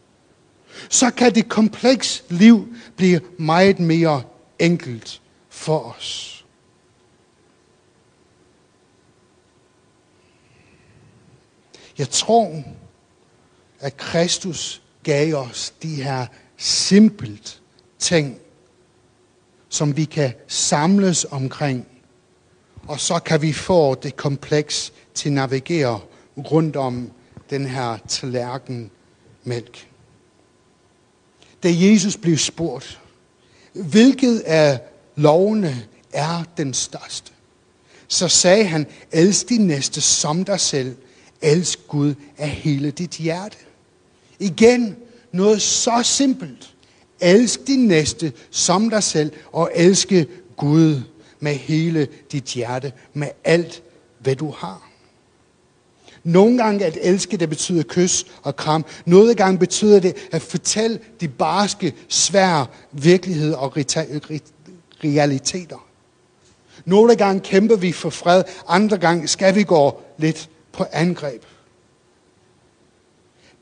så 0.89 1.11
kan 1.11 1.35
det 1.35 1.49
kompleks 1.49 2.23
liv 2.29 2.75
blive 2.95 3.21
meget 3.37 3.79
mere 3.79 4.23
enkelt 4.59 5.21
for 5.49 5.79
os. 5.79 6.35
Jeg 11.97 12.09
tror, 12.09 12.63
at 13.79 13.97
Kristus 13.97 14.81
gav 15.03 15.33
os 15.33 15.73
de 15.83 15.95
her 15.95 16.25
simpelt 16.57 17.61
ting, 17.99 18.39
som 19.69 19.97
vi 19.97 20.05
kan 20.05 20.33
samles 20.47 21.25
omkring. 21.31 21.87
Og 22.87 22.99
så 22.99 23.19
kan 23.19 23.41
vi 23.41 23.53
få 23.53 23.95
det 23.95 24.15
kompleks 24.15 24.93
til 25.19 25.29
at 25.29 25.33
navigere 25.33 25.99
rundt 26.37 26.75
om 26.75 27.11
den 27.49 27.65
her 27.65 27.97
tallerken 28.07 28.91
mælk. 29.43 29.87
Da 31.63 31.69
Jesus 31.71 32.17
blev 32.17 32.37
spurgt, 32.37 33.01
hvilket 33.73 34.39
af 34.39 34.79
lovene 35.15 35.85
er 36.13 36.43
den 36.57 36.73
største, 36.73 37.31
så 38.07 38.27
sagde 38.27 38.65
han, 38.65 38.87
elsk 39.11 39.49
din 39.49 39.67
næste 39.67 40.01
som 40.01 40.45
dig 40.45 40.59
selv, 40.59 40.95
Elsk 41.41 41.87
Gud 41.87 42.15
af 42.37 42.49
hele 42.49 42.91
dit 42.91 43.11
hjerte. 43.11 43.57
Igen, 44.39 44.95
noget 45.31 45.61
så 45.61 46.01
simpelt. 46.03 46.75
Elsk 47.19 47.67
din 47.67 47.87
næste 47.87 48.33
som 48.51 48.89
dig 48.89 49.03
selv, 49.03 49.31
og 49.51 49.71
elske 49.75 50.27
Gud 50.57 51.01
med 51.39 51.53
hele 51.53 52.07
dit 52.31 52.43
hjerte, 52.43 52.93
med 53.13 53.27
alt, 53.43 53.83
hvad 54.19 54.35
du 54.35 54.51
har. 54.51 54.88
Nogle 56.23 56.57
gange 56.57 56.85
at 56.85 56.97
elske, 57.01 57.37
det 57.37 57.49
betyder 57.49 57.83
kys 57.83 58.25
og 58.43 58.55
kram. 58.55 58.85
Nogle 59.05 59.35
gange 59.35 59.59
betyder 59.59 59.99
det 59.99 60.15
at 60.31 60.41
fortælle 60.41 60.99
de 61.21 61.27
barske, 61.27 61.93
svære 62.07 62.65
virkelighed 62.91 63.53
og 63.53 63.77
realiteter. 65.03 65.85
Nogle 66.85 67.15
gange 67.15 67.41
kæmper 67.41 67.75
vi 67.75 67.91
for 67.91 68.09
fred, 68.09 68.43
andre 68.67 68.97
gange 68.97 69.27
skal 69.27 69.55
vi 69.55 69.63
gå 69.63 70.01
lidt 70.17 70.49
på 70.71 70.85
angreb. 70.91 71.43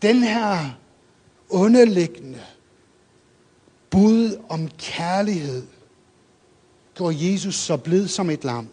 Den 0.01 0.23
her 0.23 0.77
underliggende 1.49 2.41
bud 3.89 4.37
om 4.49 4.69
kærlighed 4.77 5.63
går 6.95 7.11
Jesus 7.11 7.55
så 7.55 7.77
blid 7.77 8.07
som 8.07 8.29
et 8.29 8.43
lam, 8.43 8.67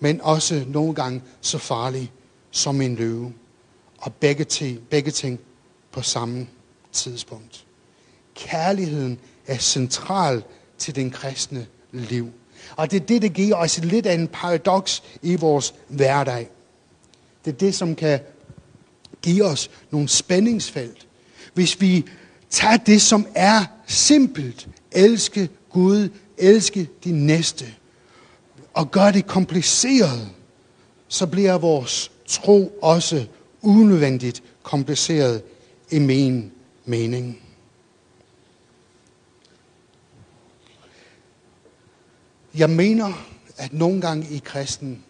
men 0.00 0.20
også 0.20 0.64
nogle 0.66 0.94
gange 0.94 1.22
så 1.40 1.58
farlig 1.58 2.12
som 2.52 2.80
en 2.80 2.94
løve. 2.94 3.32
Og 3.98 4.14
begge 4.14 4.44
ting, 4.44 4.78
begge 4.90 5.10
ting 5.10 5.40
på 5.92 6.02
samme 6.02 6.46
tidspunkt. 6.92 7.64
Kærligheden 8.34 9.18
er 9.46 9.58
central 9.58 10.42
til 10.78 10.94
den 10.94 11.10
kristne 11.10 11.66
liv. 11.92 12.30
Og 12.76 12.90
det 12.90 13.02
er 13.02 13.06
det, 13.06 13.22
der 13.22 13.28
giver 13.28 13.56
os 13.56 13.78
lidt 13.78 14.06
af 14.06 14.14
en 14.14 14.28
paradoks 14.28 15.02
i 15.22 15.36
vores 15.36 15.74
hverdag. 15.88 16.48
Det 17.44 17.52
er 17.52 17.56
det, 17.56 17.74
som 17.74 17.94
kan 17.94 18.20
give 19.22 19.44
os 19.44 19.70
nogle 19.90 20.08
spændingsfelt. 20.08 21.06
Hvis 21.54 21.80
vi 21.80 22.04
tager 22.50 22.76
det, 22.76 23.02
som 23.02 23.26
er 23.34 23.64
simpelt, 23.86 24.68
elske 24.92 25.48
Gud, 25.70 26.08
elske 26.38 26.88
de 27.04 27.12
næste, 27.12 27.74
og 28.74 28.90
gør 28.90 29.10
det 29.10 29.26
kompliceret, 29.26 30.28
så 31.08 31.26
bliver 31.26 31.58
vores 31.58 32.11
tro 32.32 32.78
også 32.82 33.26
unødvendigt 33.62 34.42
kompliceret 34.62 35.42
i 35.90 35.98
min 35.98 36.52
mening. 36.84 37.42
Jeg 42.54 42.70
mener, 42.70 43.12
at 43.56 43.72
nogle 43.72 44.00
gange 44.00 44.26
i 44.30 44.42
kristen 44.44 45.04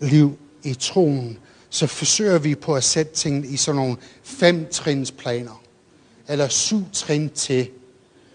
liv, 0.00 0.38
i 0.62 0.74
troen, 0.74 1.38
så 1.70 1.86
forsøger 1.86 2.38
vi 2.38 2.54
på 2.54 2.74
at 2.74 2.84
sætte 2.84 3.14
tingene 3.14 3.46
i 3.46 3.56
sådan 3.56 3.76
nogle 3.76 3.96
fem 4.22 4.68
trins 4.70 5.12
planer. 5.12 5.62
Eller 6.28 6.48
syv 6.48 6.82
trin 6.92 7.30
til. 7.30 7.70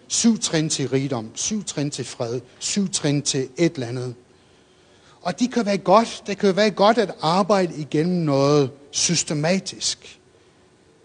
Syv 0.07 0.39
trin 0.39 0.69
til 0.69 0.89
rigdom, 0.89 1.31
syv 1.35 1.63
trin 1.63 1.91
til 1.91 2.05
fred, 2.05 2.41
syv 2.59 2.89
trin 2.89 3.21
til 3.21 3.49
et 3.57 3.73
eller 3.73 3.87
andet. 3.87 4.15
Og 5.21 5.39
det 5.39 5.53
kan 5.53 5.65
være 5.65 5.77
godt, 5.77 6.23
det 6.27 6.37
kan 6.37 6.55
være 6.55 6.71
godt 6.71 6.97
at 6.97 7.11
arbejde 7.21 7.73
igennem 7.77 8.17
noget 8.17 8.71
systematisk. 8.91 10.19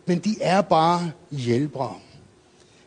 Men 0.07 0.19
de 0.19 0.37
er 0.41 0.61
bare 0.61 1.11
hjælpere. 1.31 1.95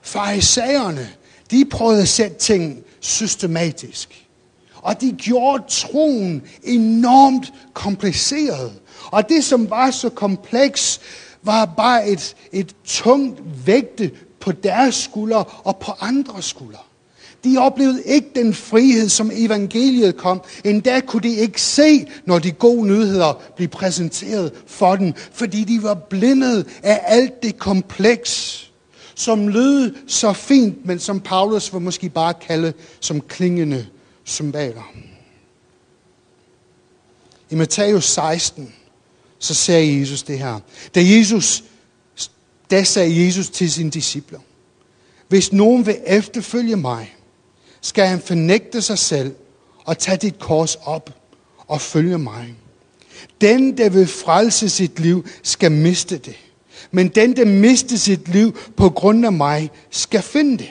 Farisæerne, 0.02 1.10
de 1.52 1.66
prøvede 1.66 2.02
at 2.02 2.08
sætte 2.08 2.38
ting 2.38 2.84
systematisk. 3.00 4.28
Og 4.76 5.02
de 5.02 5.12
gjorde 5.12 5.64
troen 5.68 6.44
enormt 6.64 7.54
kompliceret. 7.74 8.74
Og 9.12 9.30
det, 9.30 9.44
som 9.44 9.70
var 9.70 9.92
så 9.92 10.10
kompleks, 10.10 11.00
var 11.44 11.66
bare 11.66 12.08
et, 12.08 12.36
et 12.52 12.76
tungt 12.84 13.42
vægte 13.68 14.12
på 14.40 14.52
deres 14.52 14.96
skuldre 14.96 15.44
og 15.44 15.78
på 15.78 15.92
andres 16.00 16.46
skuldre. 16.46 16.80
De 17.44 17.58
oplevede 17.58 18.04
ikke 18.04 18.28
den 18.36 18.54
frihed, 18.54 19.10
som 19.10 19.32
evangeliet 19.34 20.18
kom. 20.18 20.42
Endda 20.64 21.00
kunne 21.00 21.30
de 21.30 21.36
ikke 21.36 21.62
se, 21.62 22.06
når 22.26 22.40
de 22.40 22.52
gode 22.52 22.88
nyheder 22.88 23.42
blev 23.56 23.68
præsenteret 23.68 24.52
for 24.68 24.96
dem, 24.96 25.14
fordi 25.32 25.64
de 25.64 25.84
var 25.84 25.94
blindet 25.94 26.68
af 26.84 27.02
alt 27.06 27.44
det 27.44 27.60
kompleks, 27.60 28.64
som 29.16 29.48
lød 29.48 29.96
så 30.08 30.34
fint, 30.34 30.86
men 30.86 31.00
som 31.00 31.20
Paulus 31.20 31.74
vil 31.74 31.82
måske 31.82 32.10
bare 32.10 32.34
kalde 32.34 32.74
som 33.00 33.22
klingende 33.22 33.88
symboler. 34.24 34.94
I 37.50 37.56
Matthæus 37.56 38.06
16, 38.06 38.74
så 39.40 39.54
ser 39.54 39.78
Jesus 39.78 40.24
det 40.24 40.40
her. 40.40 40.60
Da 40.96 41.02
Jesus, 41.04 41.64
da 42.72 42.84
sagde 42.84 43.26
Jesus 43.26 43.50
til 43.50 43.72
sine 43.72 43.90
disciple, 43.90 44.38
hvis 45.28 45.54
nogen 45.54 45.86
vil 45.86 45.98
efterfølge 46.06 46.76
mig, 46.76 47.17
skal 47.82 48.08
han 48.08 48.20
fornægte 48.20 48.82
sig 48.82 48.98
selv 48.98 49.36
og 49.86 49.98
tage 49.98 50.18
dit 50.18 50.40
kors 50.40 50.78
op 50.84 51.10
og 51.68 51.82
følge 51.82 52.18
mig. 52.18 52.56
Den, 53.42 53.78
der 53.78 53.90
vil 53.90 54.08
frelse 54.08 54.70
sit 54.70 55.00
liv, 55.00 55.26
skal 55.44 55.72
miste 55.72 56.18
det. 56.18 56.36
Men 56.92 57.08
den, 57.08 57.36
der 57.36 57.46
mister 57.46 57.98
sit 57.98 58.28
liv 58.28 58.58
på 58.78 58.90
grund 58.90 59.26
af 59.26 59.34
mig, 59.34 59.72
skal 59.92 60.22
finde 60.22 60.58
det. 60.58 60.70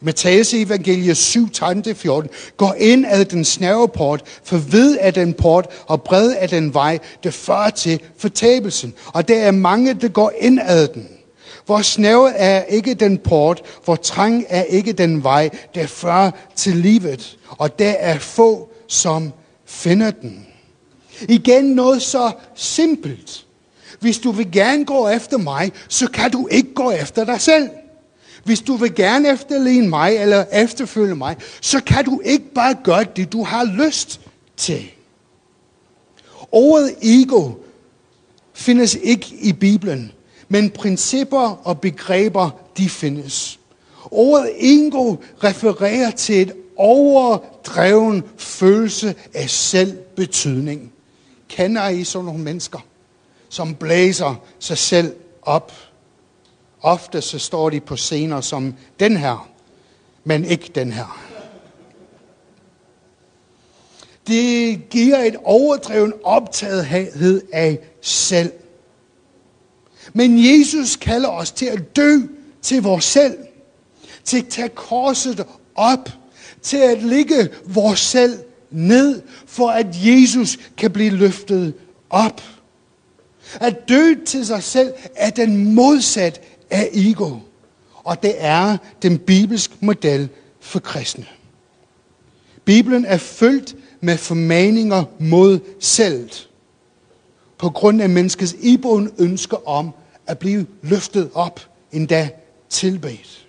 Matthæus 0.00 0.54
evangeliet 0.54 1.16
7, 1.16 1.48
14. 1.94 2.30
Gå 2.56 2.72
ind 2.72 3.06
ad 3.08 3.24
den 3.24 3.44
snævre 3.44 3.88
port, 3.88 4.22
for 4.44 4.56
ved 4.56 4.98
af 4.98 5.14
den 5.14 5.34
port 5.34 5.66
og 5.86 6.02
bred 6.02 6.32
af 6.32 6.48
den 6.48 6.74
vej, 6.74 6.98
der 7.24 7.30
fører 7.30 7.70
til 7.70 8.00
fortabelsen. 8.16 8.94
Og 9.06 9.28
der 9.28 9.38
er 9.38 9.50
mange, 9.50 9.94
der 9.94 10.08
går 10.08 10.32
ind 10.38 10.60
ad 10.62 10.88
den. 10.88 11.08
Hvor 11.66 11.82
snæver 11.82 12.28
er 12.28 12.64
ikke 12.64 12.94
den 12.94 13.18
port, 13.18 13.62
hvor 13.84 13.96
trang 13.96 14.44
er 14.48 14.62
ikke 14.62 14.92
den 14.92 15.24
vej, 15.24 15.50
der 15.74 15.86
fører 15.86 16.30
til 16.56 16.76
livet. 16.76 17.38
Og 17.48 17.78
der 17.78 17.90
er 17.90 18.18
få, 18.18 18.68
som 18.88 19.32
finder 19.64 20.10
den. 20.10 20.46
Igen 21.28 21.64
noget 21.64 22.02
så 22.02 22.32
simpelt. 22.54 23.46
Hvis 24.00 24.18
du 24.18 24.30
vil 24.30 24.52
gerne 24.52 24.84
gå 24.84 25.08
efter 25.08 25.38
mig, 25.38 25.72
så 25.88 26.10
kan 26.10 26.30
du 26.30 26.48
ikke 26.50 26.74
gå 26.74 26.90
efter 26.90 27.24
dig 27.24 27.40
selv. 27.40 27.68
Hvis 28.44 28.60
du 28.60 28.76
vil 28.76 28.94
gerne 28.94 29.32
efterligne 29.32 29.88
mig 29.88 30.16
eller 30.16 30.44
efterfølge 30.52 31.14
mig, 31.14 31.36
så 31.60 31.82
kan 31.82 32.04
du 32.04 32.20
ikke 32.24 32.52
bare 32.54 32.74
gøre 32.84 33.04
det, 33.16 33.32
du 33.32 33.44
har 33.44 33.64
lyst 33.64 34.20
til. 34.56 34.90
Ordet 36.52 36.94
ego 37.02 37.50
findes 38.54 38.94
ikke 39.02 39.26
i 39.40 39.52
Bibelen, 39.52 40.12
men 40.48 40.70
principper 40.70 41.60
og 41.64 41.80
begreber, 41.80 42.50
de 42.76 42.88
findes. 42.88 43.58
Ordet 44.10 44.50
ego 44.58 45.16
refererer 45.44 46.10
til 46.10 46.42
et 46.42 46.52
overdreven 46.76 48.24
følelse 48.36 49.14
af 49.34 49.50
selvbetydning. 49.50 50.92
Kender 51.48 51.88
I 51.88 52.04
sådan 52.04 52.24
nogle 52.24 52.42
mennesker, 52.42 52.78
som 53.48 53.74
blæser 53.74 54.34
sig 54.58 54.78
selv 54.78 55.14
op? 55.42 55.72
Ofte 56.80 57.20
så 57.20 57.38
står 57.38 57.70
de 57.70 57.80
på 57.80 57.96
scener 57.96 58.40
som 58.40 58.74
den 59.00 59.16
her, 59.16 59.48
men 60.24 60.44
ikke 60.44 60.70
den 60.74 60.92
her. 60.92 61.22
Det 64.26 64.88
giver 64.90 65.18
et 65.18 65.36
overdreven 65.44 66.12
optagethed 66.24 67.42
af 67.52 67.78
selv. 68.00 68.52
Men 70.12 70.44
Jesus 70.44 70.96
kalder 70.96 71.28
os 71.28 71.52
til 71.52 71.66
at 71.66 71.96
dø 71.96 72.18
til 72.62 72.82
vores 72.82 73.04
selv. 73.04 73.38
Til 74.24 74.38
at 74.38 74.48
tage 74.48 74.68
korset 74.68 75.44
op. 75.74 76.10
Til 76.62 76.76
at 76.76 77.02
ligge 77.02 77.48
vores 77.64 78.00
selv 78.00 78.38
ned, 78.70 79.22
for 79.46 79.68
at 79.68 79.86
Jesus 79.92 80.58
kan 80.76 80.90
blive 80.90 81.10
løftet 81.10 81.74
op. 82.10 82.42
At 83.54 83.88
dø 83.88 84.14
til 84.26 84.46
sig 84.46 84.62
selv 84.62 84.92
er 85.14 85.30
den 85.30 85.74
modsat 85.74 86.40
af 86.70 86.90
ego. 86.92 87.36
Og 88.04 88.22
det 88.22 88.34
er 88.38 88.76
den 89.02 89.18
bibelske 89.18 89.74
model 89.80 90.28
for 90.60 90.80
kristne. 90.80 91.26
Bibelen 92.64 93.04
er 93.04 93.18
fyldt 93.18 93.76
med 94.00 94.16
formaninger 94.16 95.04
mod 95.18 95.58
selv. 95.80 96.30
På 97.58 97.70
grund 97.70 98.02
af 98.02 98.08
menneskets 98.08 98.56
iboende 98.60 99.10
ønsker 99.18 99.68
om 99.68 99.90
at 100.26 100.38
blive 100.38 100.66
løftet 100.82 101.30
op, 101.34 101.60
endda 101.92 102.30
tilbedt. 102.68 103.46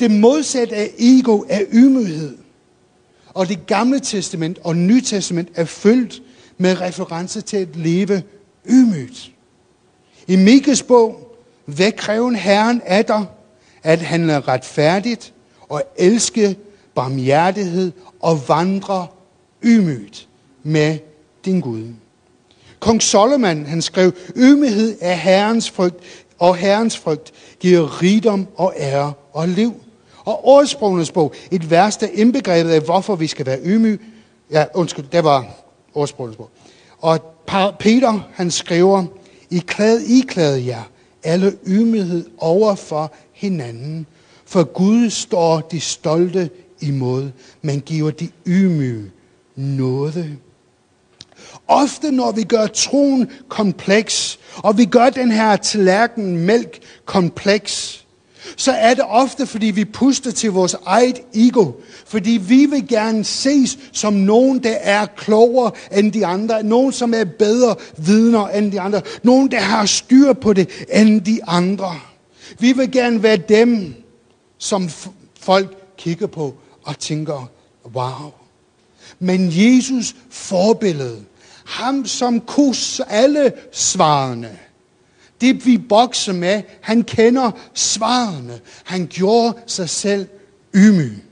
Det 0.00 0.10
modsatte 0.10 0.76
af 0.76 0.90
ego 0.98 1.44
er 1.48 1.60
ydmyghed. 1.72 2.38
Og 3.28 3.48
det 3.48 3.66
gamle 3.66 4.00
testament 4.00 4.58
og 4.64 4.76
nye 4.76 5.00
testament 5.00 5.48
er 5.54 5.64
fyldt 5.64 6.22
med 6.58 6.80
reference 6.80 7.40
til 7.40 7.56
at 7.56 7.76
leve 7.76 8.22
ydmygt. 8.66 9.32
I 10.28 10.36
Mikes 10.36 10.82
bog 10.82 11.32
hvad 11.64 11.92
kræver 11.92 12.30
Herren 12.30 12.82
af 12.84 13.04
dig? 13.04 13.24
At 13.82 14.00
handle 14.00 14.40
retfærdigt 14.40 15.32
og 15.68 15.82
elske 15.96 16.56
barmhjertighed 16.94 17.92
og 18.20 18.48
vandre 18.48 19.06
ydmygt 19.62 20.28
med 20.62 20.98
din 21.44 21.60
Gud. 21.60 21.88
Kong 22.82 23.02
Solomon, 23.02 23.66
han 23.66 23.82
skrev, 23.82 24.12
ydmyghed 24.36 24.98
er 25.00 25.14
Herrens 25.14 25.70
frygt, 25.70 25.96
og 26.38 26.56
Herrens 26.56 26.98
frygt 26.98 27.32
giver 27.60 28.02
rigdom 28.02 28.48
og 28.56 28.74
ære 28.76 29.12
og 29.32 29.48
liv. 29.48 29.74
Og 30.24 30.46
ordsprogenes 30.46 31.10
bog, 31.10 31.34
et 31.50 31.70
vers, 31.70 31.96
der 31.96 32.06
indbegrebet 32.12 32.70
af, 32.70 32.80
hvorfor 32.80 33.16
vi 33.16 33.26
skal 33.26 33.46
være 33.46 33.58
ydmyge. 33.64 33.98
Ja, 34.50 34.64
undskyld, 34.74 35.04
det 35.12 35.24
var 35.24 35.46
ordsprogenes 35.94 36.36
bog. 36.36 36.50
Og 36.98 37.20
Peter, 37.78 38.28
han 38.32 38.50
skriver, 38.50 39.04
I 39.50 39.58
klæd, 39.58 40.00
I 40.00 40.20
klæd 40.28 40.56
jer 40.56 40.82
alle 41.22 41.56
ydmyghed 41.66 42.26
over 42.38 42.74
for 42.74 43.12
hinanden. 43.32 44.06
For 44.44 44.64
Gud 44.64 45.10
står 45.10 45.60
de 45.60 45.80
stolte 45.80 46.50
imod, 46.80 47.30
men 47.62 47.80
giver 47.80 48.10
de 48.10 48.28
ydmyge 48.46 49.10
noget. 49.56 50.38
Ofte 51.68 52.10
når 52.10 52.32
vi 52.32 52.42
gør 52.42 52.66
troen 52.66 53.30
kompleks, 53.48 54.38
og 54.56 54.78
vi 54.78 54.84
gør 54.84 55.10
den 55.10 55.30
her 55.30 55.56
tallerken 55.56 56.36
mælk 56.36 56.78
kompleks, 57.04 58.02
så 58.56 58.72
er 58.72 58.94
det 58.94 59.04
ofte, 59.08 59.46
fordi 59.46 59.66
vi 59.66 59.84
puster 59.84 60.30
til 60.30 60.50
vores 60.50 60.76
eget 60.86 61.20
ego. 61.34 61.72
Fordi 62.06 62.30
vi 62.30 62.66
vil 62.66 62.88
gerne 62.88 63.24
ses 63.24 63.78
som 63.92 64.12
nogen, 64.12 64.62
der 64.62 64.74
er 64.80 65.06
klogere 65.06 65.70
end 65.92 66.12
de 66.12 66.26
andre. 66.26 66.62
Nogen, 66.62 66.92
som 66.92 67.14
er 67.14 67.24
bedre 67.24 67.76
vidner 67.96 68.48
end 68.48 68.72
de 68.72 68.80
andre. 68.80 69.02
Nogen, 69.22 69.50
der 69.50 69.60
har 69.60 69.86
styr 69.86 70.32
på 70.32 70.52
det 70.52 70.68
end 70.92 71.20
de 71.20 71.44
andre. 71.44 71.94
Vi 72.58 72.72
vil 72.72 72.92
gerne 72.92 73.22
være 73.22 73.36
dem, 73.36 73.94
som 74.58 74.88
folk 75.40 75.96
kigger 75.96 76.26
på 76.26 76.54
og 76.82 76.98
tænker, 76.98 77.50
wow. 77.94 78.32
Men 79.18 79.48
Jesus 79.50 80.14
forbillede, 80.30 81.24
ham 81.64 82.06
som 82.06 82.40
kus 82.40 83.00
alle 83.08 83.52
svarene, 83.72 84.58
det 85.40 85.66
vi 85.66 85.78
bokser 85.78 86.32
med, 86.32 86.62
han 86.80 87.02
kender 87.02 87.50
svarene. 87.74 88.60
Han 88.84 89.06
gjorde 89.06 89.58
sig 89.66 89.88
selv 89.88 90.26
ydmyg. 90.74 91.22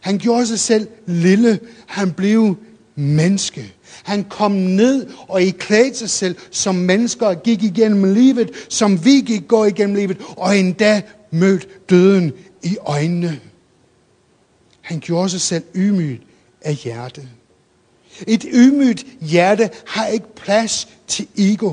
Han 0.00 0.18
gjorde 0.18 0.46
sig 0.46 0.58
selv 0.58 0.88
lille. 1.06 1.60
Han 1.86 2.12
blev 2.12 2.56
menneske. 2.94 3.74
Han 4.02 4.24
kom 4.24 4.52
ned 4.52 5.06
og 5.28 5.42
i 5.42 5.50
klædte 5.50 5.98
sig 5.98 6.10
selv 6.10 6.36
som 6.50 6.74
mennesker 6.74 7.34
gik 7.34 7.62
igennem 7.62 8.14
livet, 8.14 8.50
som 8.68 9.04
vi 9.04 9.20
gik 9.20 9.48
går 9.48 9.64
igennem 9.64 9.96
livet, 9.96 10.16
og 10.36 10.58
endda 10.58 11.02
mødte 11.30 11.66
døden 11.90 12.32
i 12.62 12.76
øjnene. 12.80 13.40
Han 14.80 15.00
gjorde 15.00 15.28
sig 15.28 15.40
selv 15.40 15.64
ydmyg 15.74 16.22
af 16.62 16.74
hjertet. 16.74 17.28
Et 18.26 18.46
ydmygt 18.52 19.06
hjerte 19.20 19.70
har 19.86 20.06
ikke 20.06 20.34
plads 20.34 20.88
til 21.06 21.26
ego. 21.38 21.72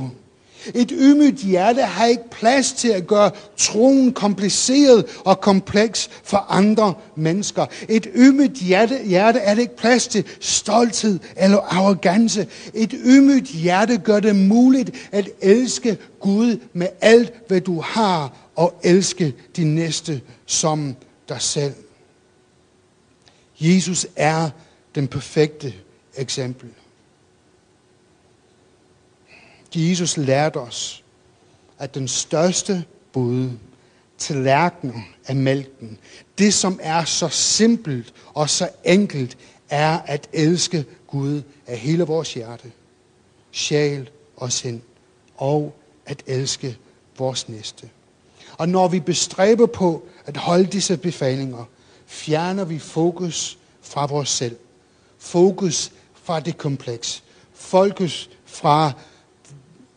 Et 0.74 0.92
ydmygt 0.92 1.40
hjerte 1.40 1.82
har 1.82 2.06
ikke 2.06 2.30
plads 2.32 2.74
til 2.74 2.88
at 2.88 3.08
gøre 3.08 3.32
troen 3.58 4.14
kompliceret 4.14 5.06
og 5.26 5.42
kompleks 5.42 6.10
for 6.24 6.38
andre 6.50 6.94
mennesker. 7.16 7.66
Et 7.90 8.08
ydmygt 8.16 8.58
hjerte, 8.58 9.00
hjerte 9.06 9.40
er 9.40 9.54
det 9.54 9.62
ikke 9.62 9.78
plads 9.78 10.08
til 10.08 10.26
stolthed 10.40 11.20
eller 11.38 11.58
arrogance. 11.58 12.48
Et 12.74 12.96
ydmygt 13.06 13.48
hjerte 13.48 13.98
gør 13.98 14.20
det 14.20 14.36
muligt 14.36 14.92
at 15.12 15.30
elske 15.42 15.98
Gud 16.20 16.60
med 16.74 16.88
alt, 17.02 17.34
hvad 17.48 17.62
du 17.62 17.82
har, 17.82 18.34
og 18.56 18.80
elske 18.84 19.34
din 19.56 19.76
næste 19.76 20.22
som 20.46 20.96
dig 21.30 21.42
selv. 21.42 21.74
Jesus 23.60 24.08
er 24.16 24.50
den 24.96 25.08
perfekte 25.08 25.74
eksempel. 26.18 26.70
Jesus 29.76 30.18
lærte 30.18 30.58
os, 30.58 31.04
at 31.80 31.96
den 31.96 32.08
største 32.08 32.86
bud, 33.14 33.50
tallerkener 34.18 35.02
af 35.28 35.36
mælken, 35.36 35.98
det 36.38 36.54
som 36.54 36.80
er 36.84 37.06
så 37.06 37.30
simpelt 37.30 38.14
og 38.34 38.50
så 38.50 38.70
enkelt, 38.84 39.38
er 39.70 40.00
at 40.00 40.30
elske 40.34 40.86
Gud 41.08 41.42
af 41.68 41.78
hele 41.78 42.04
vores 42.04 42.34
hjerte, 42.34 42.72
sjæl 43.52 44.10
og 44.38 44.52
sind, 44.52 44.82
og 45.38 45.76
at 46.06 46.24
elske 46.28 46.78
vores 47.18 47.50
næste. 47.50 47.90
Og 48.58 48.70
når 48.70 48.88
vi 48.88 49.00
bestræber 49.00 49.66
på 49.66 50.08
at 50.26 50.38
holde 50.38 50.66
disse 50.66 50.98
befalinger, 50.98 51.66
fjerner 52.06 52.66
vi 52.66 52.80
fokus 52.80 53.58
fra 53.82 54.06
vores 54.06 54.30
selv. 54.30 54.58
Fokus 55.18 55.92
fra 56.26 56.40
det 56.40 56.58
kompleks. 56.58 57.24
Fokus 57.54 58.30
fra 58.46 58.92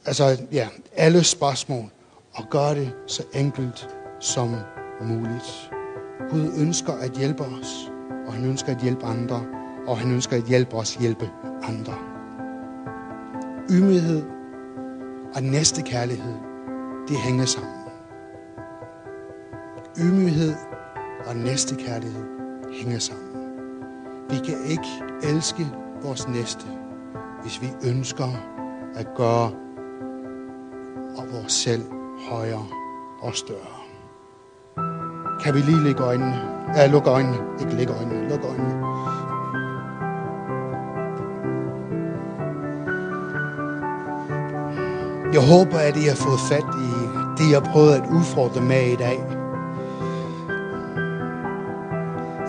altså, 0.04 0.36
ja, 0.52 0.68
alle 0.96 1.24
spørgsmål. 1.24 1.90
Og 2.32 2.44
gør 2.50 2.74
det 2.74 2.92
så 3.06 3.22
enkelt 3.34 3.88
som 4.20 4.56
muligt. 5.00 5.70
Gud 6.30 6.52
ønsker 6.58 6.92
at 6.92 7.10
hjælpe 7.10 7.44
os, 7.44 7.90
og 8.26 8.32
han 8.32 8.44
ønsker 8.44 8.74
at 8.74 8.82
hjælpe 8.82 9.06
andre, 9.06 9.46
og 9.86 9.98
han 9.98 10.12
ønsker 10.12 10.36
at 10.36 10.44
hjælpe 10.44 10.76
os 10.76 10.94
hjælpe 10.94 11.30
andre. 11.62 11.94
Ymighed 13.70 14.22
og 15.34 15.42
næste 15.42 15.82
kærlighed, 15.82 16.34
det 17.08 17.16
hænger 17.16 17.44
sammen. 17.44 17.72
Ymighed 19.98 20.54
og 21.26 21.36
næste 21.36 21.74
kærlighed 21.74 22.24
hænger 22.72 22.98
sammen. 22.98 23.28
Vi 24.30 24.36
kan 24.36 24.64
ikke 24.70 24.88
elske 25.22 25.66
vores 26.02 26.28
næste, 26.28 26.66
hvis 27.42 27.62
vi 27.62 27.68
ønsker 27.84 28.28
at 28.94 29.06
gøre 29.16 29.50
vores 31.32 31.52
selv 31.52 31.82
højere 32.30 32.66
og 33.22 33.34
større. 33.34 33.78
Kan 35.42 35.54
vi 35.54 35.60
lige 35.60 35.84
lægge 35.84 36.02
øjnene? 36.02 36.40
Ja, 36.76 36.86
luk 36.86 37.06
øjnene. 37.06 37.36
Ikke 37.60 37.74
lægge 37.74 37.92
øjnene. 37.92 38.28
Luk 38.28 38.44
øjnene. 38.44 38.88
Jeg 45.32 45.48
håber, 45.48 45.78
at 45.78 45.96
I 45.96 46.04
har 46.04 46.16
fået 46.16 46.40
fat 46.50 46.66
i 46.86 46.88
det, 47.38 47.52
jeg 47.52 47.62
prøvede 47.62 47.96
at 47.96 48.10
udfordre 48.10 48.60
med 48.60 48.92
i 48.92 48.96
dag. 48.96 49.18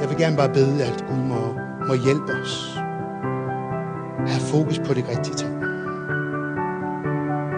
Jeg 0.01 0.09
vil 0.09 0.17
gerne 0.17 0.37
bare 0.37 0.49
bede, 0.49 0.83
at 0.83 1.05
Gud 1.07 1.17
må, 1.17 1.53
må 1.87 1.93
hjælpe 1.93 2.33
os. 2.41 2.68
Fokus 4.51 4.79
på 4.79 4.93
det 4.93 5.05
rigtige 5.09 5.35
ting. 5.35 5.53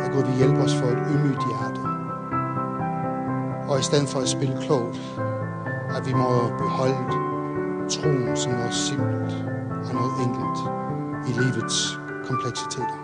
At 0.04 0.12
Gud 0.12 0.24
vil 0.28 0.36
hjælpe 0.38 0.60
os 0.62 0.76
for 0.76 0.88
et 0.88 1.02
ydmygt 1.12 1.44
hjerte. 1.50 1.82
Og 3.70 3.80
i 3.80 3.84
stedet 3.84 4.10
for 4.10 4.20
at 4.20 4.30
spille 4.30 4.58
klogt, 4.62 4.98
at 5.98 6.08
vi 6.08 6.14
må 6.14 6.30
beholde 6.58 7.04
troen 7.90 8.38
som 8.38 8.52
noget 8.52 8.74
simpelt 8.74 9.34
og 9.88 9.94
noget 9.94 10.14
enkelt 10.26 10.60
i 11.30 11.32
livets 11.42 12.00
kompleksiteter. 12.28 13.00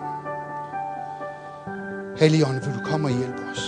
Helligånd, 2.18 2.60
vil 2.64 2.74
du 2.74 2.84
komme 2.90 3.06
og 3.06 3.18
hjælpe 3.18 3.42
os? 3.52 3.62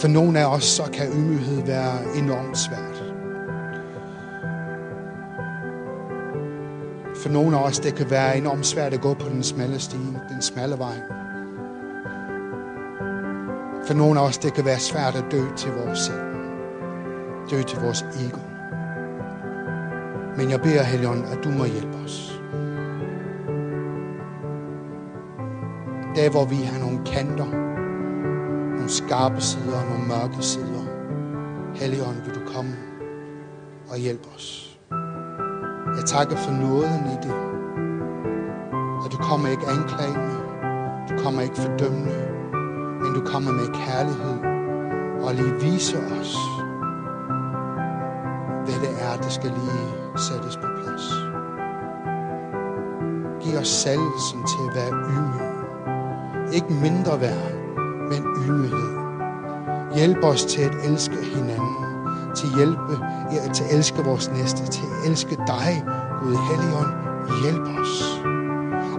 For 0.00 0.08
nogle 0.08 0.40
af 0.40 0.46
os, 0.46 0.64
så 0.64 0.82
kan 0.92 1.06
ydmyghed 1.12 1.66
være 1.66 2.16
enormt 2.16 2.58
svært. 2.58 3.11
For 7.22 7.28
nogle 7.28 7.56
af 7.58 7.62
os, 7.62 7.78
det 7.78 7.94
kan 7.94 8.10
være 8.10 8.38
enormt 8.38 8.66
svært 8.66 8.94
at 8.94 9.00
gå 9.00 9.14
på 9.14 9.28
den 9.28 9.42
smalle 9.42 9.80
stige, 9.80 10.20
den 10.28 10.42
smalle 10.42 10.78
vej. 10.78 10.96
For 13.86 13.94
nogle 13.94 14.20
af 14.20 14.24
os, 14.24 14.38
det 14.38 14.54
kan 14.54 14.64
være 14.64 14.78
svært 14.78 15.14
at 15.14 15.24
dø 15.30 15.42
til 15.56 15.70
vores 15.72 15.98
selv. 15.98 16.22
Dø 17.50 17.62
til 17.62 17.78
vores 17.78 18.02
ego. 18.02 18.40
Men 20.36 20.50
jeg 20.50 20.60
beder, 20.60 20.82
Helion, 20.82 21.24
at 21.24 21.38
du 21.44 21.50
må 21.50 21.64
hjælpe 21.64 21.96
os. 22.04 22.40
Der, 26.16 26.30
hvor 26.30 26.44
vi 26.44 26.56
har 26.56 26.78
nogle 26.78 27.00
kanter, 27.06 27.50
nogle 28.74 28.88
skarpe 28.88 29.40
sider 29.40 29.76
og 29.76 29.88
nogle 29.90 30.08
mørke 30.08 30.42
sider. 30.42 30.84
Helion, 31.74 32.16
vil 32.24 32.34
du 32.34 32.40
komme 32.54 32.76
og 33.88 33.98
hjælpe 33.98 34.28
os. 34.36 34.61
Jeg 36.02 36.08
takker 36.08 36.36
for 36.36 36.52
nåden 36.52 37.04
i 37.14 37.16
det. 37.26 37.34
At 39.04 39.12
du 39.12 39.16
kommer 39.16 39.48
ikke 39.48 39.66
anklagende. 39.66 40.34
Du 41.08 41.22
kommer 41.24 41.40
ikke 41.42 41.56
fordømmende. 41.56 42.18
Men 43.02 43.14
du 43.14 43.20
kommer 43.24 43.52
med 43.52 43.66
kærlighed 43.86 44.38
og 45.24 45.34
lige 45.34 45.54
vise 45.60 45.96
os, 45.98 46.36
hvad 48.64 48.78
det 48.84 48.92
er, 49.06 49.16
der 49.22 49.28
skal 49.28 49.50
lige 49.50 49.88
sættes 50.16 50.56
på 50.56 50.66
plads. 50.82 51.06
Giv 53.42 53.58
os 53.58 53.68
salgelsen 53.68 54.40
til 54.52 54.60
at 54.68 54.74
være 54.74 54.92
ydmyg. 55.12 55.52
Ikke 56.54 56.72
mindre 56.86 57.20
værd, 57.20 57.52
men 58.10 58.22
ydmyghed. 58.42 58.92
Hjælp 59.94 60.24
os 60.24 60.44
til 60.44 60.62
at 60.62 60.74
elske 60.84 61.16
hinanden. 61.34 61.76
Til 62.34 62.46
at 62.46 62.56
hjælpe, 62.56 62.94
til 63.54 63.64
at 63.64 63.74
elske 63.74 64.04
vores 64.04 64.30
næste. 64.30 64.66
Til 64.66 64.82
at 64.86 64.91
elske 65.06 65.36
dig, 65.46 65.84
Gud 66.22 66.36
Helligånd. 66.48 66.92
Hjælp 67.42 67.80
os. 67.80 68.22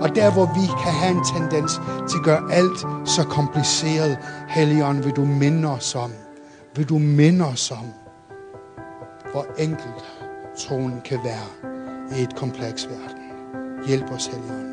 Og 0.02 0.16
der, 0.16 0.32
hvor 0.32 0.46
vi 0.46 0.66
kan 0.84 0.94
have 0.94 1.18
en 1.18 1.24
tendens 1.36 1.72
til 2.10 2.18
at 2.18 2.24
gøre 2.24 2.52
alt 2.52 2.80
så 3.06 3.24
kompliceret, 3.30 4.18
Helligånd, 4.50 5.04
vil 5.04 5.16
du 5.16 5.26
minde 5.26 5.70
os 5.70 5.96
om, 5.96 6.12
vil 6.76 6.90
du 6.90 6.98
minde 6.98 7.46
os 7.46 7.72
om, 7.72 7.86
hvor 9.32 9.46
enkelt 9.58 10.04
troen 10.60 11.02
kan 11.06 11.20
være 11.24 11.74
i 12.18 12.24
et 12.24 12.36
kompleks 12.36 12.88
verden. 12.88 13.24
Hjælp 13.88 14.12
os, 14.12 14.26
Helligånd. 14.26 14.73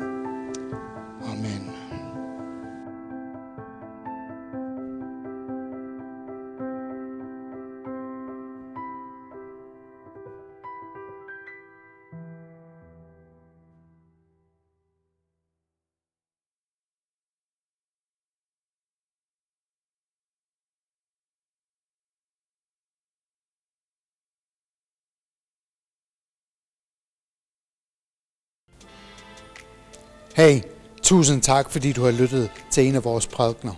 Hey, 30.41 30.61
tusind 31.03 31.41
tak, 31.41 31.71
fordi 31.71 31.91
du 31.91 32.03
har 32.03 32.11
lyttet 32.11 32.49
til 32.71 32.87
en 32.87 32.95
af 32.95 33.03
vores 33.03 33.27
prædikner. 33.27 33.73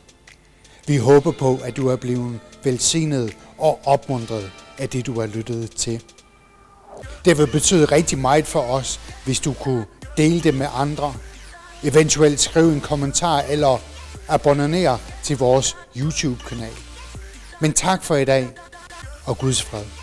Vi 0.88 0.98
håber 0.98 1.32
på, 1.32 1.60
at 1.64 1.78
du 1.78 1.88
er 1.88 1.96
blevet 1.96 2.40
velsignet 2.64 3.38
og 3.58 3.80
opmuntret 3.86 4.52
af 4.78 4.90
det, 4.90 5.06
du 5.06 5.20
har 5.20 5.28
lyttet 5.28 5.72
til. 5.72 6.04
Det 7.26 7.38
vil 7.38 7.48
betyde 7.48 7.86
rigtig 7.86 8.18
meget 8.18 8.48
for 8.48 8.60
os, 8.60 9.00
hvis 9.26 9.40
du 9.40 9.54
kunne 9.54 9.86
dele 10.18 10.42
det 10.42 10.54
med 10.54 10.68
andre, 10.76 11.14
eventuelt 11.84 12.40
skrive 12.40 12.74
en 12.74 12.82
kommentar 12.82 13.42
eller 13.42 13.78
abonnere 14.28 15.00
til 15.24 15.38
vores 15.38 15.78
YouTube-kanal. 15.98 16.78
Men 17.62 17.74
tak 17.74 18.04
for 18.04 18.16
i 18.16 18.26
dag, 18.26 18.50
og 19.26 19.38
Guds 19.38 19.64
fred. 19.64 20.03